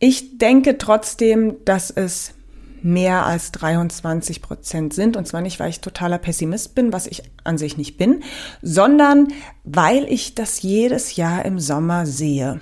Ich 0.00 0.38
denke 0.38 0.78
trotzdem, 0.78 1.64
dass 1.64 1.90
es 1.90 2.34
mehr 2.82 3.24
als 3.24 3.52
23 3.52 4.42
Prozent 4.42 4.92
sind. 4.92 5.16
Und 5.16 5.28
zwar 5.28 5.42
nicht, 5.42 5.60
weil 5.60 5.70
ich 5.70 5.80
totaler 5.80 6.18
Pessimist 6.18 6.74
bin, 6.74 6.92
was 6.92 7.06
ich 7.06 7.22
an 7.44 7.56
sich 7.56 7.76
nicht 7.76 7.98
bin, 7.98 8.24
sondern 8.62 9.28
weil 9.62 10.04
ich 10.04 10.34
das 10.34 10.60
jedes 10.62 11.14
Jahr 11.14 11.44
im 11.44 11.60
Sommer 11.60 12.04
sehe. 12.04 12.60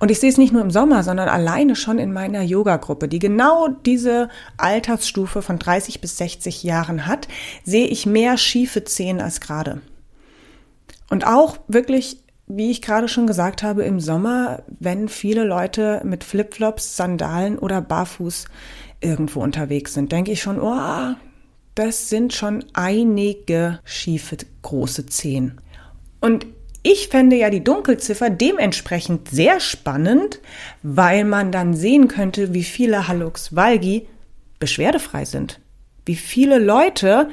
Und 0.00 0.10
ich 0.10 0.18
sehe 0.18 0.30
es 0.30 0.38
nicht 0.38 0.52
nur 0.52 0.62
im 0.62 0.70
Sommer, 0.70 1.02
sondern 1.02 1.28
alleine 1.28 1.76
schon 1.76 1.98
in 1.98 2.10
meiner 2.12 2.42
Yoga-Gruppe, 2.42 3.06
die 3.06 3.18
genau 3.18 3.68
diese 3.68 4.30
Altersstufe 4.56 5.42
von 5.42 5.58
30 5.58 6.00
bis 6.00 6.16
60 6.16 6.62
Jahren 6.62 7.06
hat, 7.06 7.28
sehe 7.64 7.86
ich 7.86 8.06
mehr 8.06 8.38
schiefe 8.38 8.82
Zehen 8.84 9.20
als 9.20 9.42
gerade. 9.42 9.82
Und 11.10 11.26
auch 11.26 11.58
wirklich, 11.68 12.22
wie 12.46 12.70
ich 12.70 12.80
gerade 12.80 13.08
schon 13.08 13.26
gesagt 13.26 13.62
habe, 13.62 13.84
im 13.84 14.00
Sommer, 14.00 14.62
wenn 14.68 15.10
viele 15.10 15.44
Leute 15.44 16.00
mit 16.02 16.24
Flipflops, 16.24 16.96
Sandalen 16.96 17.58
oder 17.58 17.82
barfuß 17.82 18.46
irgendwo 19.02 19.42
unterwegs 19.42 19.92
sind, 19.92 20.12
denke 20.12 20.32
ich 20.32 20.40
schon, 20.40 20.60
oh, 20.60 21.14
das 21.74 22.08
sind 22.08 22.32
schon 22.32 22.64
einige 22.72 23.80
schiefe 23.84 24.38
große 24.62 25.06
Zehen. 25.06 25.60
Und 26.20 26.46
ich 26.82 27.08
fände 27.08 27.36
ja 27.36 27.50
die 27.50 27.62
Dunkelziffer 27.62 28.30
dementsprechend 28.30 29.28
sehr 29.28 29.60
spannend, 29.60 30.40
weil 30.82 31.24
man 31.24 31.52
dann 31.52 31.74
sehen 31.74 32.08
könnte, 32.08 32.54
wie 32.54 32.64
viele 32.64 33.08
Hallux 33.08 33.54
valgi 33.54 34.06
beschwerdefrei 34.58 35.24
sind. 35.24 35.60
Wie 36.06 36.16
viele 36.16 36.58
Leute 36.58 37.28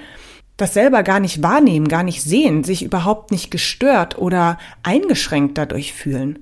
das 0.57 0.73
selber 0.73 1.03
gar 1.03 1.19
nicht 1.19 1.43
wahrnehmen, 1.43 1.87
gar 1.87 2.03
nicht 2.03 2.23
sehen, 2.23 2.63
sich 2.63 2.83
überhaupt 2.83 3.31
nicht 3.31 3.51
gestört 3.51 4.17
oder 4.17 4.57
eingeschränkt 4.83 5.57
dadurch 5.57 5.93
fühlen. 5.93 6.39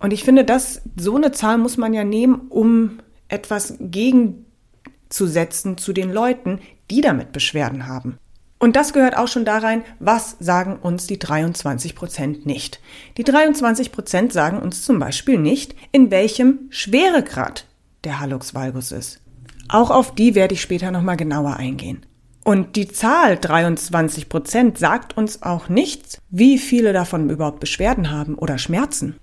Und 0.00 0.12
ich 0.12 0.24
finde, 0.24 0.44
dass 0.44 0.82
so 0.96 1.14
eine 1.14 1.30
Zahl 1.30 1.58
muss 1.58 1.76
man 1.76 1.94
ja 1.94 2.02
nehmen, 2.02 2.48
um 2.48 2.98
etwas 3.28 3.76
gegenzusetzen 3.78 5.78
zu 5.78 5.92
den 5.92 6.12
Leuten, 6.12 6.58
die 6.90 7.00
damit 7.00 7.30
Beschwerden 7.30 7.86
haben. 7.86 8.18
Und 8.62 8.76
das 8.76 8.92
gehört 8.92 9.16
auch 9.16 9.26
schon 9.26 9.44
da 9.44 9.58
rein, 9.58 9.82
was 9.98 10.36
sagen 10.38 10.78
uns 10.80 11.08
die 11.08 11.18
23 11.18 11.96
Prozent 11.96 12.46
nicht. 12.46 12.78
Die 13.16 13.24
23 13.24 13.90
Prozent 13.90 14.32
sagen 14.32 14.60
uns 14.60 14.84
zum 14.84 15.00
Beispiel 15.00 15.36
nicht, 15.36 15.74
in 15.90 16.12
welchem 16.12 16.68
Schweregrad 16.70 17.66
der 18.04 18.20
Hallux 18.20 18.54
valgus 18.54 18.92
ist. 18.92 19.20
Auch 19.68 19.90
auf 19.90 20.14
die 20.14 20.36
werde 20.36 20.54
ich 20.54 20.62
später 20.62 20.92
nochmal 20.92 21.16
genauer 21.16 21.56
eingehen. 21.56 22.06
Und 22.44 22.76
die 22.76 22.86
Zahl 22.86 23.36
23 23.36 24.28
Prozent 24.28 24.78
sagt 24.78 25.16
uns 25.16 25.42
auch 25.42 25.68
nichts, 25.68 26.18
wie 26.30 26.56
viele 26.56 26.92
davon 26.92 27.30
überhaupt 27.30 27.58
Beschwerden 27.58 28.12
haben 28.12 28.36
oder 28.36 28.58
Schmerzen. 28.58 29.16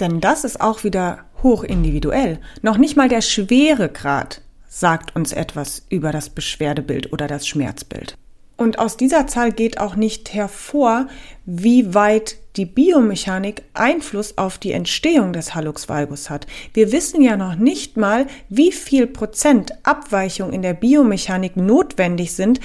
Denn 0.00 0.22
das 0.22 0.42
ist 0.44 0.62
auch 0.62 0.84
wieder 0.84 1.26
hoch 1.42 1.64
individuell. 1.64 2.38
Noch 2.62 2.78
nicht 2.78 2.96
mal 2.96 3.10
der 3.10 3.20
Schweregrad 3.20 4.40
sagt 4.70 5.14
uns 5.14 5.32
etwas 5.32 5.84
über 5.90 6.12
das 6.12 6.30
Beschwerdebild 6.30 7.12
oder 7.12 7.26
das 7.26 7.46
Schmerzbild. 7.46 8.16
Und 8.60 8.78
aus 8.78 8.98
dieser 8.98 9.26
Zahl 9.26 9.52
geht 9.52 9.80
auch 9.80 9.96
nicht 9.96 10.34
hervor, 10.34 11.06
wie 11.46 11.94
weit 11.94 12.36
die 12.56 12.66
Biomechanik 12.66 13.62
Einfluss 13.72 14.36
auf 14.36 14.58
die 14.58 14.72
Entstehung 14.72 15.32
des 15.32 15.54
Hallux 15.54 15.88
valgus 15.88 16.28
hat. 16.28 16.46
Wir 16.74 16.92
wissen 16.92 17.22
ja 17.22 17.38
noch 17.38 17.54
nicht 17.54 17.96
mal, 17.96 18.26
wie 18.50 18.70
viel 18.70 19.06
Prozent 19.06 19.72
Abweichung 19.82 20.52
in 20.52 20.60
der 20.60 20.74
Biomechanik 20.74 21.56
notwendig 21.56 22.34
sind, 22.34 22.60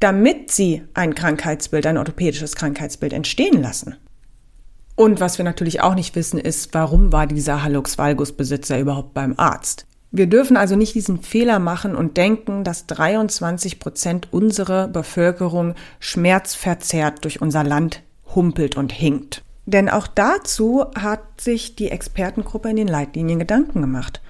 damit 0.00 0.50
sie 0.50 0.82
ein 0.92 1.14
Krankheitsbild, 1.14 1.86
ein 1.86 1.96
orthopädisches 1.96 2.54
Krankheitsbild 2.54 3.14
entstehen 3.14 3.62
lassen. 3.62 3.96
Und 4.96 5.18
was 5.18 5.38
wir 5.38 5.46
natürlich 5.46 5.80
auch 5.80 5.94
nicht 5.94 6.14
wissen, 6.14 6.38
ist, 6.38 6.74
warum 6.74 7.10
war 7.10 7.26
dieser 7.26 7.62
Hallux 7.62 7.96
valgus 7.96 8.32
Besitzer 8.32 8.78
überhaupt 8.78 9.14
beim 9.14 9.32
Arzt? 9.38 9.87
Wir 10.10 10.26
dürfen 10.26 10.56
also 10.56 10.74
nicht 10.74 10.94
diesen 10.94 11.22
Fehler 11.22 11.58
machen 11.58 11.94
und 11.94 12.16
denken, 12.16 12.64
dass 12.64 12.86
23 12.86 13.78
Prozent 13.78 14.32
unserer 14.32 14.88
Bevölkerung 14.88 15.74
schmerzverzerrt 16.00 17.24
durch 17.24 17.42
unser 17.42 17.62
Land 17.62 18.02
humpelt 18.34 18.76
und 18.76 18.92
hinkt. 18.92 19.42
Denn 19.66 19.90
auch 19.90 20.06
dazu 20.06 20.86
hat 20.94 21.40
sich 21.40 21.76
die 21.76 21.90
Expertengruppe 21.90 22.70
in 22.70 22.76
den 22.76 22.88
Leitlinien 22.88 23.38
Gedanken 23.38 23.82
gemacht. 23.82 24.22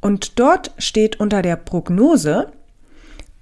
Und 0.00 0.38
dort 0.38 0.72
steht 0.78 1.20
unter 1.20 1.42
der 1.42 1.56
Prognose 1.56 2.50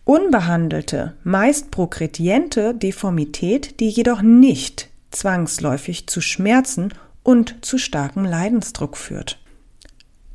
unbehandelte, 0.04 1.14
meist 1.22 1.70
progrediente 1.70 2.74
Deformität, 2.74 3.78
die 3.78 3.88
jedoch 3.88 4.22
nicht 4.22 4.88
zwangsläufig 5.12 6.08
zu 6.08 6.20
Schmerzen 6.20 6.92
und 7.22 7.64
zu 7.64 7.78
starkem 7.78 8.24
Leidensdruck 8.24 8.96
führt. 8.96 9.38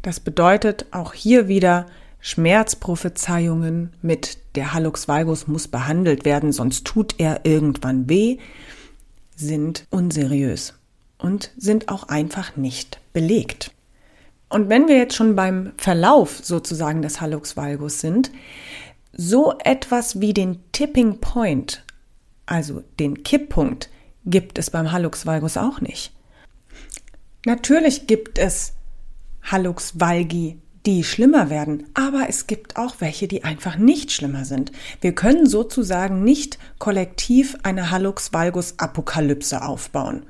Das 0.03 0.19
bedeutet 0.19 0.85
auch 0.91 1.13
hier 1.13 1.47
wieder 1.47 1.87
Schmerzprophezeiungen 2.19 3.93
mit 4.01 4.37
der 4.55 4.73
Hallux 4.73 5.07
valgus 5.07 5.47
muss 5.47 5.67
behandelt 5.67 6.25
werden, 6.25 6.51
sonst 6.51 6.85
tut 6.85 7.15
er 7.17 7.45
irgendwann 7.45 8.07
weh, 8.07 8.37
sind 9.35 9.87
unseriös 9.89 10.75
und 11.17 11.51
sind 11.57 11.89
auch 11.89 12.03
einfach 12.03 12.55
nicht 12.57 12.99
belegt. 13.13 13.71
Und 14.49 14.69
wenn 14.69 14.87
wir 14.87 14.97
jetzt 14.97 15.15
schon 15.15 15.35
beim 15.35 15.71
Verlauf 15.77 16.39
sozusagen 16.43 17.01
des 17.01 17.21
Hallux 17.21 17.57
valgus 17.57 18.01
sind, 18.01 18.29
so 19.13 19.55
etwas 19.63 20.19
wie 20.19 20.33
den 20.33 20.59
Tipping 20.73 21.19
Point, 21.19 21.83
also 22.45 22.83
den 22.99 23.23
Kipppunkt, 23.23 23.89
gibt 24.25 24.59
es 24.59 24.69
beim 24.69 24.91
Hallux 24.91 25.25
valgus 25.25 25.55
auch 25.57 25.79
nicht. 25.81 26.11
Natürlich 27.45 28.05
gibt 28.05 28.37
es 28.37 28.73
Hallux 29.43 29.99
valgi, 29.99 30.57
die 30.85 31.03
schlimmer 31.03 31.49
werden, 31.49 31.85
aber 31.93 32.25
es 32.27 32.47
gibt 32.47 32.75
auch 32.75 32.95
welche, 32.99 33.27
die 33.27 33.43
einfach 33.43 33.77
nicht 33.77 34.11
schlimmer 34.11 34.45
sind. 34.45 34.71
Wir 34.99 35.13
können 35.13 35.47
sozusagen 35.47 36.23
nicht 36.23 36.59
kollektiv 36.79 37.57
eine 37.63 37.91
Hallux 37.91 38.33
valgus 38.33 38.75
Apokalypse 38.79 39.61
aufbauen. 39.61 40.25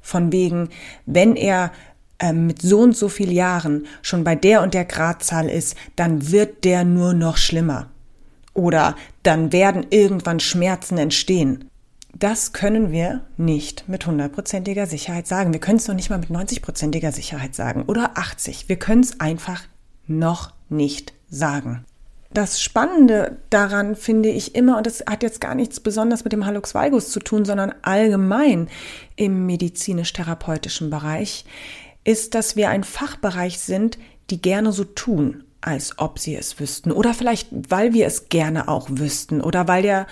Von 0.00 0.32
wegen, 0.32 0.68
wenn 1.06 1.36
er 1.36 1.72
äh, 2.18 2.32
mit 2.32 2.60
so 2.60 2.80
und 2.80 2.96
so 2.96 3.08
viel 3.08 3.32
Jahren 3.32 3.86
schon 4.02 4.24
bei 4.24 4.34
der 4.34 4.62
und 4.62 4.74
der 4.74 4.84
Gradzahl 4.84 5.48
ist, 5.48 5.76
dann 5.96 6.30
wird 6.30 6.64
der 6.64 6.84
nur 6.84 7.14
noch 7.14 7.36
schlimmer. 7.36 7.90
Oder 8.52 8.96
dann 9.22 9.52
werden 9.52 9.86
irgendwann 9.90 10.40
Schmerzen 10.40 10.98
entstehen. 10.98 11.70
Das 12.16 12.52
können 12.52 12.92
wir 12.92 13.22
nicht 13.36 13.88
mit 13.88 14.06
hundertprozentiger 14.06 14.86
Sicherheit 14.86 15.26
sagen. 15.26 15.52
Wir 15.52 15.60
können 15.60 15.78
es 15.78 15.88
noch 15.88 15.96
nicht 15.96 16.10
mal 16.10 16.18
mit 16.18 16.30
90-prozentiger 16.30 17.12
Sicherheit 17.12 17.54
sagen 17.54 17.84
oder 17.86 18.16
80. 18.16 18.68
Wir 18.68 18.76
können 18.76 19.02
es 19.02 19.20
einfach 19.20 19.64
noch 20.06 20.52
nicht 20.68 21.12
sagen. 21.28 21.84
Das 22.32 22.60
Spannende 22.60 23.38
daran 23.50 23.94
finde 23.94 24.28
ich 24.28 24.54
immer, 24.54 24.76
und 24.76 24.86
das 24.86 25.04
hat 25.08 25.22
jetzt 25.22 25.40
gar 25.40 25.54
nichts 25.54 25.78
besonders 25.80 26.24
mit 26.24 26.32
dem 26.32 26.46
Hallux 26.46 26.74
valgus 26.74 27.10
zu 27.10 27.20
tun, 27.20 27.44
sondern 27.44 27.74
allgemein 27.82 28.68
im 29.16 29.46
medizinisch-therapeutischen 29.46 30.90
Bereich, 30.90 31.44
ist, 32.02 32.34
dass 32.34 32.56
wir 32.56 32.70
ein 32.70 32.84
Fachbereich 32.84 33.60
sind, 33.60 33.98
die 34.30 34.42
gerne 34.42 34.72
so 34.72 34.84
tun, 34.84 35.44
als 35.60 35.98
ob 35.98 36.18
sie 36.18 36.34
es 36.36 36.58
wüssten. 36.58 36.90
Oder 36.92 37.14
vielleicht, 37.14 37.48
weil 37.70 37.92
wir 37.92 38.06
es 38.06 38.28
gerne 38.28 38.68
auch 38.68 38.88
wüssten. 38.90 39.40
Oder 39.40 39.68
weil 39.68 39.82
der 39.82 40.06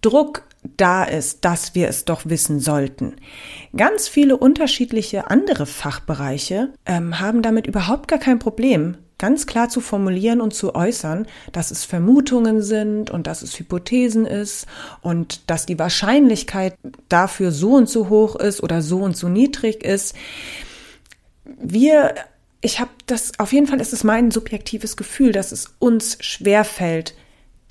Druck 0.00 0.42
da 0.76 1.04
ist, 1.04 1.44
dass 1.44 1.74
wir 1.74 1.88
es 1.88 2.04
doch 2.04 2.22
wissen 2.24 2.58
sollten. 2.58 3.16
Ganz 3.76 4.08
viele 4.08 4.36
unterschiedliche 4.36 5.30
andere 5.30 5.66
Fachbereiche 5.66 6.72
ähm, 6.86 7.20
haben 7.20 7.42
damit 7.42 7.66
überhaupt 7.66 8.08
gar 8.08 8.18
kein 8.18 8.38
Problem, 8.38 8.96
ganz 9.18 9.46
klar 9.46 9.68
zu 9.68 9.80
formulieren 9.80 10.40
und 10.40 10.54
zu 10.54 10.74
äußern, 10.74 11.26
dass 11.52 11.70
es 11.70 11.84
Vermutungen 11.84 12.62
sind 12.62 13.10
und 13.10 13.26
dass 13.26 13.42
es 13.42 13.58
Hypothesen 13.58 14.26
ist 14.26 14.66
und 15.02 15.48
dass 15.50 15.66
die 15.66 15.78
Wahrscheinlichkeit 15.78 16.74
dafür 17.08 17.52
so 17.52 17.74
und 17.74 17.88
so 17.88 18.08
hoch 18.08 18.36
ist 18.36 18.62
oder 18.62 18.82
so 18.82 18.98
und 18.98 19.16
so 19.16 19.28
niedrig 19.28 19.84
ist. 19.84 20.14
Wir 21.44 22.14
ich 22.64 22.80
habe 22.80 22.90
das, 23.04 23.38
auf 23.38 23.52
jeden 23.52 23.66
Fall 23.66 23.78
ist 23.78 23.92
es 23.92 24.04
mein 24.04 24.30
subjektives 24.30 24.96
Gefühl, 24.96 25.32
dass 25.32 25.52
es 25.52 25.74
uns 25.80 26.16
schwerfällt, 26.20 27.14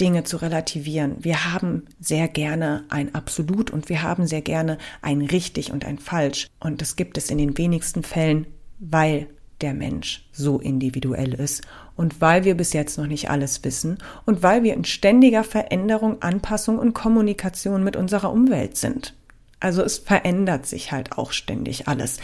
Dinge 0.03 0.25
zu 0.25 0.35
relativieren. 0.35 1.15
Wir 1.21 1.53
haben 1.53 1.85
sehr 1.97 2.27
gerne 2.27 2.83
ein 2.89 3.15
Absolut 3.15 3.71
und 3.71 3.87
wir 3.87 4.01
haben 4.01 4.27
sehr 4.27 4.41
gerne 4.41 4.77
ein 5.01 5.21
Richtig 5.21 5.71
und 5.71 5.85
ein 5.85 5.97
Falsch. 5.97 6.49
Und 6.59 6.81
das 6.81 6.97
gibt 6.97 7.17
es 7.17 7.29
in 7.29 7.37
den 7.37 7.57
wenigsten 7.57 8.03
Fällen, 8.03 8.45
weil 8.79 9.27
der 9.61 9.73
Mensch 9.73 10.27
so 10.33 10.59
individuell 10.59 11.33
ist 11.33 11.61
und 11.95 12.19
weil 12.19 12.43
wir 12.43 12.57
bis 12.57 12.73
jetzt 12.73 12.97
noch 12.97 13.07
nicht 13.07 13.29
alles 13.29 13.63
wissen 13.63 13.97
und 14.25 14.43
weil 14.43 14.63
wir 14.63 14.73
in 14.73 14.83
ständiger 14.83 15.45
Veränderung, 15.45 16.21
Anpassung 16.21 16.79
und 16.79 16.91
Kommunikation 16.91 17.81
mit 17.81 17.95
unserer 17.95 18.33
Umwelt 18.33 18.75
sind. 18.75 19.13
Also 19.61 19.83
es 19.83 19.99
verändert 19.99 20.65
sich 20.65 20.91
halt 20.91 21.17
auch 21.17 21.31
ständig 21.31 21.87
alles. 21.87 22.17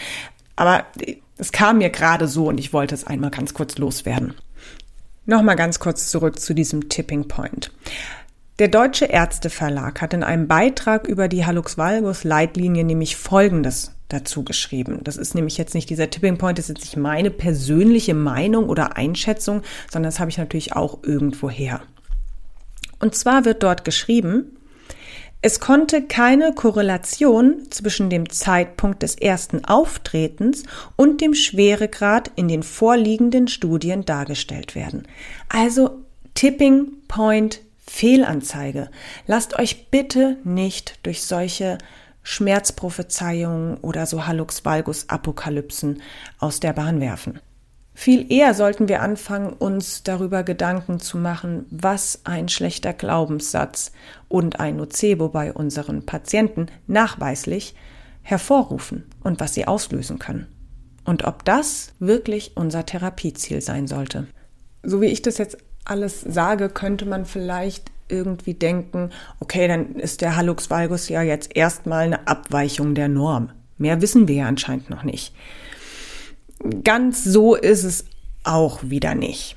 Aber 0.58 0.84
es 1.38 1.54
kam 1.54 1.78
mir 1.78 1.92
gerade 1.92 2.28
so 2.28 2.50
und 2.50 2.60
ich 2.60 2.74
wollte 2.74 2.94
es 2.94 3.08
einmal 3.08 3.32
ganz 3.32 3.54
kurz 3.54 3.78
loswerden. 3.78 4.34
Nochmal 5.30 5.56
ganz 5.56 5.78
kurz 5.78 6.10
zurück 6.10 6.40
zu 6.40 6.56
diesem 6.56 6.90
Tipping 6.90 7.28
Point. 7.28 7.72
Der 8.58 8.68
Deutsche 8.68 9.06
Ärzteverlag 9.06 10.02
hat 10.02 10.16
in 10.16 10.24
einem 10.24 10.48
Beitrag 10.48 11.08
über 11.08 11.28
die 11.28 11.46
Hallux 11.46 11.78
valgus 11.78 12.24
Leitlinie 12.24 12.84
nämlich 12.84 13.16
Folgendes 13.16 13.94
dazu 14.08 14.44
geschrieben. 14.44 15.02
Das 15.04 15.18
ist 15.18 15.36
nämlich 15.36 15.60
jetzt 15.60 15.76
nicht 15.76 15.88
dieser 15.88 16.10
Tipping 16.10 16.40
Point, 16.40 16.58
das 16.58 16.68
ist 16.68 16.80
jetzt 16.80 16.86
nicht 16.86 16.98
meine 16.98 17.30
persönliche 17.30 18.16
Meinung 18.16 18.70
oder 18.70 18.98
Einschätzung, 18.98 19.62
sondern 19.92 20.10
das 20.10 20.20
habe 20.20 20.32
ich 20.32 20.40
natürlich 20.40 20.74
auch 20.74 21.04
irgendwo 21.04 21.48
her. 21.48 21.84
Und 22.98 23.14
zwar 23.14 23.46
wird 23.46 23.62
dort 23.62 23.86
geschrieben, 23.86 24.58
es 25.42 25.62
konnte 25.62 26.02
keine 26.02 26.54
Korrelation 26.54 27.68
zwischen 27.70 28.10
dem 28.10 28.30
Zeitpunkt 28.30 29.04
des 29.04 29.16
ersten 29.16 29.64
Auftretens 29.64 30.64
und 30.98 31.22
dem 31.22 31.34
Schweregrad 31.34 32.30
in 32.36 32.50
den 32.50 32.62
vorliegenden 32.62 33.48
Studien 33.48 34.04
dargestellt 34.04 34.76
werden. 34.76 35.08
Also 35.48 36.04
Tipping 36.34 36.92
Point 37.08 37.62
Fehlanzeige. 37.78 38.90
Lasst 39.28 39.58
euch 39.58 39.90
bitte 39.90 40.38
nicht 40.44 41.00
durch 41.04 41.24
solche 41.24 41.78
Schmerzprophezeiungen 42.22 43.78
oder 43.78 44.06
so 44.06 44.28
Hallux 44.28 44.64
valgus 44.66 45.08
Apokalypsen 45.08 46.02
aus 46.38 46.60
der 46.60 46.74
Bahn 46.74 47.00
werfen. 47.00 47.40
Viel 48.02 48.32
eher 48.32 48.54
sollten 48.54 48.88
wir 48.88 49.02
anfangen, 49.02 49.52
uns 49.52 50.04
darüber 50.04 50.44
Gedanken 50.44 51.02
zu 51.02 51.18
machen, 51.18 51.66
was 51.70 52.22
ein 52.24 52.48
schlechter 52.48 52.94
Glaubenssatz 52.94 53.92
und 54.30 54.62
ein 54.62 54.78
Nocebo 54.78 55.28
bei 55.28 55.52
unseren 55.52 56.06
Patienten 56.06 56.68
nachweislich 56.88 57.76
hervorrufen 58.22 59.04
und 59.22 59.42
was 59.42 59.54
sie 59.54 59.68
auslösen 59.68 60.18
können. 60.18 60.48
Und 61.04 61.26
ob 61.26 61.44
das 61.44 61.92
wirklich 62.00 62.56
unser 62.56 62.86
Therapieziel 62.86 63.60
sein 63.60 63.86
sollte. 63.86 64.28
So 64.82 65.02
wie 65.02 65.08
ich 65.08 65.22
das 65.22 65.38
jetzt 65.38 65.58
alles 65.84 66.22
sage, 66.22 66.70
könnte 66.70 67.06
man 67.06 67.26
vielleicht 67.26 67.92
irgendwie 68.08 68.54
denken, 68.54 69.10
okay, 69.42 69.68
dann 69.68 69.96
ist 69.96 70.22
der 70.22 70.38
Hallux 70.38 70.70
valgus 70.70 71.10
ja 71.10 71.22
jetzt 71.22 71.54
erstmal 71.54 72.06
eine 72.06 72.30
Abweichung 72.30 72.96
der 72.96 73.10
Norm. 73.10 73.50
Mehr 73.78 74.02
wissen 74.02 74.30
wir 74.30 74.36
ja 74.36 74.48
anscheinend 74.48 74.90
noch 74.90 75.04
nicht 75.04 75.34
ganz 76.84 77.24
so 77.24 77.56
ist 77.56 77.84
es 77.84 78.06
auch 78.44 78.80
wieder 78.84 79.16
nicht. 79.16 79.56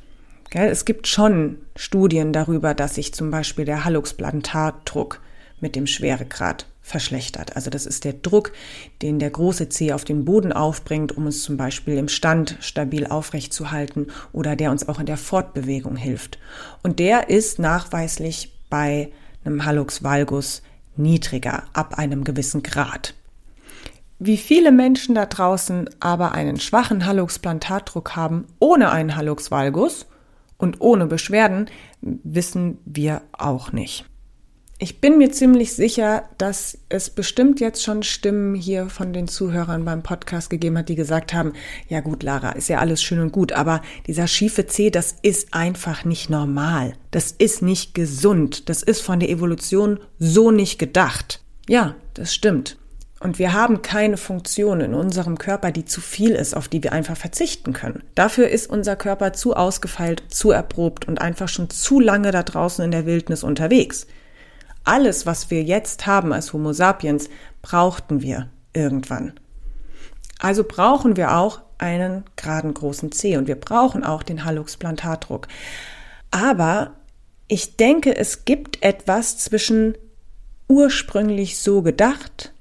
Es 0.54 0.84
gibt 0.84 1.06
schon 1.06 1.58
Studien 1.76 2.32
darüber, 2.32 2.74
dass 2.74 2.96
sich 2.96 3.14
zum 3.14 3.30
Beispiel 3.30 3.64
der 3.64 3.84
Hallux-Plantartdruck 3.84 5.20
mit 5.60 5.76
dem 5.76 5.86
Schweregrad 5.86 6.66
verschlechtert. 6.82 7.56
Also 7.56 7.70
das 7.70 7.86
ist 7.86 8.04
der 8.04 8.12
Druck, 8.12 8.52
den 9.00 9.18
der 9.18 9.30
große 9.30 9.68
Zeh 9.70 9.92
auf 9.92 10.04
den 10.04 10.24
Boden 10.24 10.52
aufbringt, 10.52 11.16
um 11.16 11.26
es 11.26 11.42
zum 11.42 11.56
Beispiel 11.56 11.96
im 11.96 12.08
Stand 12.08 12.58
stabil 12.60 13.06
aufrecht 13.06 13.52
zu 13.54 13.70
halten 13.70 14.08
oder 14.32 14.56
der 14.56 14.70
uns 14.70 14.88
auch 14.88 14.98
in 14.98 15.06
der 15.06 15.16
Fortbewegung 15.16 15.96
hilft. 15.96 16.38
Und 16.82 16.98
der 16.98 17.30
ist 17.30 17.58
nachweislich 17.58 18.52
bei 18.68 19.10
einem 19.44 19.64
Hallux 19.64 20.02
valgus 20.02 20.62
niedriger 20.96 21.64
ab 21.72 21.98
einem 21.98 22.24
gewissen 22.24 22.62
Grad. 22.62 23.14
Wie 24.24 24.36
viele 24.36 24.70
Menschen 24.70 25.16
da 25.16 25.26
draußen 25.26 25.90
aber 25.98 26.30
einen 26.30 26.60
schwachen 26.60 27.06
Hallux-Plantatdruck 27.06 28.14
haben 28.14 28.46
ohne 28.60 28.92
einen 28.92 29.16
Hallux 29.16 29.50
valgus 29.50 30.06
und 30.58 30.80
ohne 30.80 31.06
Beschwerden, 31.06 31.68
wissen 32.00 32.78
wir 32.84 33.22
auch 33.32 33.72
nicht. 33.72 34.04
Ich 34.78 35.00
bin 35.00 35.18
mir 35.18 35.32
ziemlich 35.32 35.72
sicher, 35.72 36.28
dass 36.38 36.78
es 36.88 37.10
bestimmt 37.10 37.58
jetzt 37.58 37.82
schon 37.82 38.04
Stimmen 38.04 38.54
hier 38.54 38.88
von 38.88 39.12
den 39.12 39.26
Zuhörern 39.26 39.84
beim 39.84 40.04
Podcast 40.04 40.50
gegeben 40.50 40.78
hat, 40.78 40.88
die 40.88 40.94
gesagt 40.94 41.34
haben, 41.34 41.54
ja 41.88 41.98
gut, 41.98 42.22
Lara, 42.22 42.50
ist 42.50 42.68
ja 42.68 42.78
alles 42.78 43.02
schön 43.02 43.18
und 43.18 43.32
gut, 43.32 43.50
aber 43.50 43.82
dieser 44.06 44.28
schiefe 44.28 44.68
C, 44.68 44.90
das 44.90 45.16
ist 45.22 45.52
einfach 45.52 46.04
nicht 46.04 46.30
normal. 46.30 46.94
Das 47.10 47.32
ist 47.32 47.60
nicht 47.60 47.92
gesund. 47.92 48.68
Das 48.68 48.84
ist 48.84 49.00
von 49.00 49.18
der 49.18 49.30
Evolution 49.30 49.98
so 50.20 50.52
nicht 50.52 50.78
gedacht. 50.78 51.42
Ja, 51.68 51.96
das 52.14 52.32
stimmt. 52.32 52.76
Und 53.22 53.38
wir 53.38 53.52
haben 53.52 53.82
keine 53.82 54.16
Funktion 54.16 54.80
in 54.80 54.94
unserem 54.94 55.38
Körper, 55.38 55.70
die 55.70 55.84
zu 55.84 56.00
viel 56.00 56.32
ist, 56.32 56.56
auf 56.56 56.66
die 56.66 56.82
wir 56.82 56.92
einfach 56.92 57.16
verzichten 57.16 57.72
können. 57.72 58.02
Dafür 58.16 58.48
ist 58.48 58.68
unser 58.68 58.96
Körper 58.96 59.32
zu 59.32 59.54
ausgefeilt, 59.54 60.24
zu 60.28 60.50
erprobt 60.50 61.06
und 61.06 61.20
einfach 61.20 61.48
schon 61.48 61.70
zu 61.70 62.00
lange 62.00 62.32
da 62.32 62.42
draußen 62.42 62.84
in 62.84 62.90
der 62.90 63.06
Wildnis 63.06 63.44
unterwegs. 63.44 64.08
Alles, 64.82 65.24
was 65.24 65.52
wir 65.52 65.62
jetzt 65.62 66.04
haben 66.04 66.32
als 66.32 66.52
Homo 66.52 66.72
sapiens, 66.72 67.28
brauchten 67.62 68.22
wir 68.22 68.48
irgendwann. 68.72 69.34
Also 70.40 70.64
brauchen 70.64 71.16
wir 71.16 71.36
auch 71.36 71.60
einen 71.78 72.24
geraden 72.34 72.74
großen 72.74 73.12
C 73.12 73.36
und 73.36 73.46
wir 73.46 73.54
brauchen 73.54 74.02
auch 74.02 74.24
den 74.24 74.44
Hallux 74.44 74.76
Plantatdruck. 74.76 75.46
Aber 76.32 76.94
ich 77.46 77.76
denke, 77.76 78.16
es 78.16 78.44
gibt 78.44 78.82
etwas 78.82 79.38
zwischen 79.38 79.96
ursprünglich 80.66 81.58
so 81.58 81.82
gedacht 81.82 82.51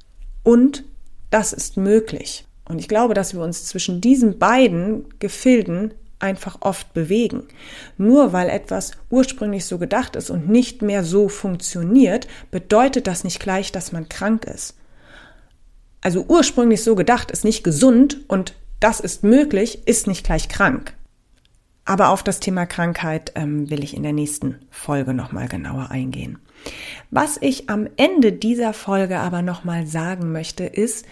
und 0.44 0.84
das 1.30 1.54
ist 1.54 1.78
möglich. 1.78 2.46
Und 2.66 2.80
ich 2.80 2.88
glaube, 2.88 3.14
dass 3.14 3.34
wir 3.34 3.42
uns 3.42 3.66
zwischen 3.66 4.02
diesen 4.02 4.40
beiden 4.40 5.06
Gefilden 5.20 5.94
einfach 6.20 6.58
oft 6.62 6.94
bewegen. 6.94 7.44
Nur 7.98 8.34
weil 8.34 8.50
etwas 8.50 8.92
ursprünglich 9.10 9.66
so 9.66 9.78
gedacht 9.78 10.16
ist 10.16 10.30
und 10.30 10.50
nicht 10.50 10.82
mehr 10.82 11.04
so 11.04 11.28
funktioniert, 11.30 12.28
bedeutet 12.52 13.08
das 13.08 13.24
nicht 13.24 13.40
gleich, 13.40 13.72
dass 13.72 13.92
man 13.92 14.08
krank 14.08 14.46
ist. 14.46 14.76
Also 16.02 16.26
ursprünglich 16.28 16.84
so 16.84 16.96
gedacht 16.96 17.32
ist 17.32 17.44
nicht 17.44 17.64
gesund 17.64 18.20
und 18.28 18.54
das 18.80 19.00
ist 19.00 19.24
möglich, 19.24 19.88
ist 19.88 20.08
nicht 20.08 20.26
gleich 20.26 20.50
krank. 20.50 20.94
Aber 21.92 22.08
auf 22.08 22.24
das 22.24 22.40
Thema 22.40 22.66
Krankheit 22.66 23.34
ähm, 23.36 23.70
will 23.70 23.84
ich 23.84 23.98
in 23.98 24.04
der 24.04 24.14
nächsten 24.14 24.60
Folge 24.70 25.14
nochmal 25.14 25.50
genauer 25.50 25.92
eingehen. 25.92 26.40
Was 27.10 27.36
ich 27.42 27.70
am 27.70 27.86
Ende 27.98 28.32
dieser 28.32 28.72
Folge 28.72 29.20
aber 29.20 29.42
nochmal 29.42 29.86
sagen 29.86 30.32
möchte, 30.32 30.64
ist, 30.64 31.06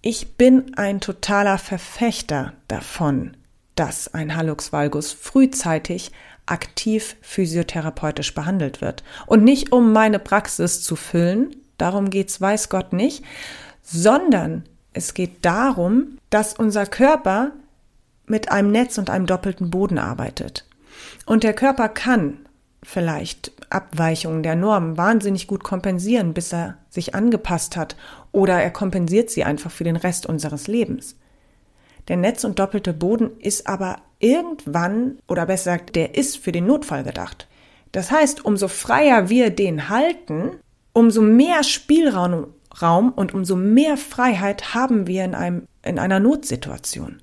ich 0.00 0.38
bin 0.38 0.72
ein 0.78 1.02
totaler 1.02 1.58
Verfechter 1.58 2.54
davon, 2.66 3.36
dass 3.74 4.14
ein 4.14 4.34
Hallux 4.34 4.72
valgus 4.72 5.12
frühzeitig 5.12 6.12
aktiv 6.46 7.14
physiotherapeutisch 7.20 8.34
behandelt 8.34 8.80
wird. 8.80 9.04
Und 9.26 9.44
nicht 9.44 9.70
um 9.70 9.92
meine 9.92 10.18
Praxis 10.18 10.82
zu 10.82 10.96
füllen, 10.96 11.54
darum 11.76 12.08
geht's 12.08 12.40
weiß 12.40 12.70
Gott 12.70 12.94
nicht, 12.94 13.22
sondern 13.82 14.64
es 14.94 15.12
geht 15.12 15.44
darum, 15.44 16.16
dass 16.30 16.54
unser 16.54 16.86
Körper 16.86 17.52
mit 18.32 18.50
einem 18.50 18.72
Netz 18.72 18.96
und 18.96 19.10
einem 19.10 19.26
doppelten 19.26 19.70
Boden 19.70 19.98
arbeitet. 19.98 20.66
Und 21.26 21.44
der 21.44 21.52
Körper 21.52 21.88
kann 21.90 22.38
vielleicht 22.82 23.52
Abweichungen 23.70 24.42
der 24.42 24.56
Norm 24.56 24.96
wahnsinnig 24.96 25.46
gut 25.46 25.62
kompensieren, 25.62 26.32
bis 26.32 26.52
er 26.52 26.78
sich 26.88 27.14
angepasst 27.14 27.76
hat, 27.76 27.94
oder 28.32 28.54
er 28.60 28.70
kompensiert 28.70 29.30
sie 29.30 29.44
einfach 29.44 29.70
für 29.70 29.84
den 29.84 29.96
Rest 29.96 30.24
unseres 30.24 30.66
Lebens. 30.66 31.16
Der 32.08 32.16
Netz- 32.16 32.44
und 32.44 32.58
doppelte 32.58 32.94
Boden 32.94 33.38
ist 33.38 33.66
aber 33.68 33.98
irgendwann, 34.18 35.18
oder 35.28 35.44
besser 35.44 35.72
gesagt, 35.72 35.94
der 35.94 36.14
ist 36.14 36.38
für 36.38 36.52
den 36.52 36.66
Notfall 36.66 37.04
gedacht. 37.04 37.48
Das 37.92 38.10
heißt, 38.10 38.46
umso 38.46 38.66
freier 38.68 39.28
wir 39.28 39.50
den 39.50 39.90
halten, 39.90 40.52
umso 40.94 41.20
mehr 41.20 41.62
Spielraum 41.62 42.46
Raum 42.80 43.12
und 43.12 43.34
umso 43.34 43.56
mehr 43.56 43.98
Freiheit 43.98 44.72
haben 44.74 45.06
wir 45.06 45.26
in, 45.26 45.34
einem, 45.34 45.68
in 45.84 45.98
einer 45.98 46.20
Notsituation. 46.20 47.20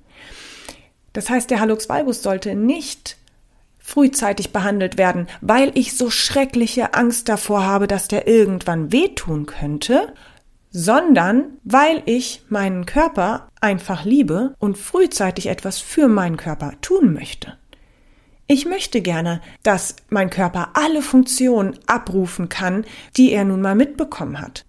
Das 1.13 1.30
heißt, 1.30 1.50
der 1.50 1.60
Hallux 1.60 1.89
valgus 1.89 2.22
sollte 2.24 2.56
nicht 2.56 3.17
frühzeitig 3.80 4.52
behandelt 4.52 4.98
werden, 4.98 5.28
weil 5.41 5.72
ich 5.74 5.98
so 5.98 6.10
schreckliche 6.10 6.93
Angst 6.93 7.28
davor 7.28 7.65
habe, 7.65 7.88
dass 7.88 8.08
der 8.08 8.28
irgendwann 8.28 8.91
wehtun 8.91 9.48
könnte, 9.48 10.13
sondern 10.72 11.58
weil 11.63 12.04
ich 12.06 12.43
meinen 12.50 12.86
Körper 12.86 13.48
einfach 13.60 14.06
liebe 14.06 14.54
und 14.60 14.78
frühzeitig 14.78 15.48
etwas 15.48 15.80
für 15.80 16.08
meinen 16.08 16.38
Körper 16.38 16.74
tun 16.82 17.13
möchte. 17.13 17.58
Ich 18.45 18.65
möchte 18.65 19.02
gerne, 19.02 19.41
dass 19.63 19.95
mein 20.10 20.30
Körper 20.30 20.69
alle 20.74 21.02
Funktionen 21.02 21.78
abrufen 21.86 22.50
kann, 22.50 22.86
die 23.17 23.32
er 23.32 23.45
nun 23.45 23.62
mal 23.62 23.76
mitbekommen 23.76 24.41
hat. 24.41 24.65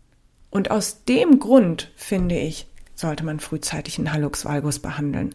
Und 0.51 0.71
aus 0.71 1.05
dem 1.05 1.39
Grund, 1.39 1.91
finde 1.97 2.37
ich, 2.39 2.67
sollte 2.95 3.25
man 3.25 3.41
frühzeitig 3.41 3.99
einen 3.99 4.13
Hallux 4.13 4.45
valgus 4.45 4.81
behandeln. 4.81 5.35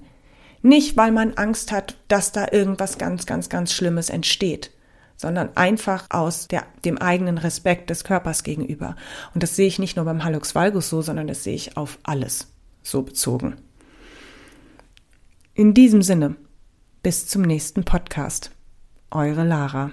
Nicht, 0.65 0.97
weil 0.97 1.11
man 1.11 1.35
Angst 1.35 1.71
hat, 1.71 1.95
dass 2.07 2.31
da 2.31 2.47
irgendwas 2.51 2.97
ganz, 2.97 3.27
ganz, 3.27 3.49
ganz 3.49 3.71
Schlimmes 3.71 4.09
entsteht, 4.09 4.71
sondern 5.15 5.55
einfach 5.55 6.07
aus 6.09 6.47
der, 6.47 6.65
dem 6.83 6.97
eigenen 6.97 7.37
Respekt 7.37 7.91
des 7.91 8.03
Körpers 8.03 8.41
gegenüber. 8.41 8.95
Und 9.35 9.43
das 9.43 9.55
sehe 9.55 9.67
ich 9.67 9.77
nicht 9.77 9.95
nur 9.95 10.05
beim 10.05 10.23
Hallux 10.23 10.55
valgus 10.55 10.89
so, 10.89 11.03
sondern 11.03 11.27
das 11.27 11.43
sehe 11.43 11.53
ich 11.53 11.77
auf 11.77 11.99
alles 12.01 12.47
so 12.81 13.03
bezogen. 13.03 13.57
In 15.53 15.75
diesem 15.75 16.01
Sinne, 16.01 16.35
bis 17.03 17.27
zum 17.27 17.43
nächsten 17.43 17.83
Podcast. 17.83 18.49
Eure 19.11 19.43
Lara. 19.43 19.91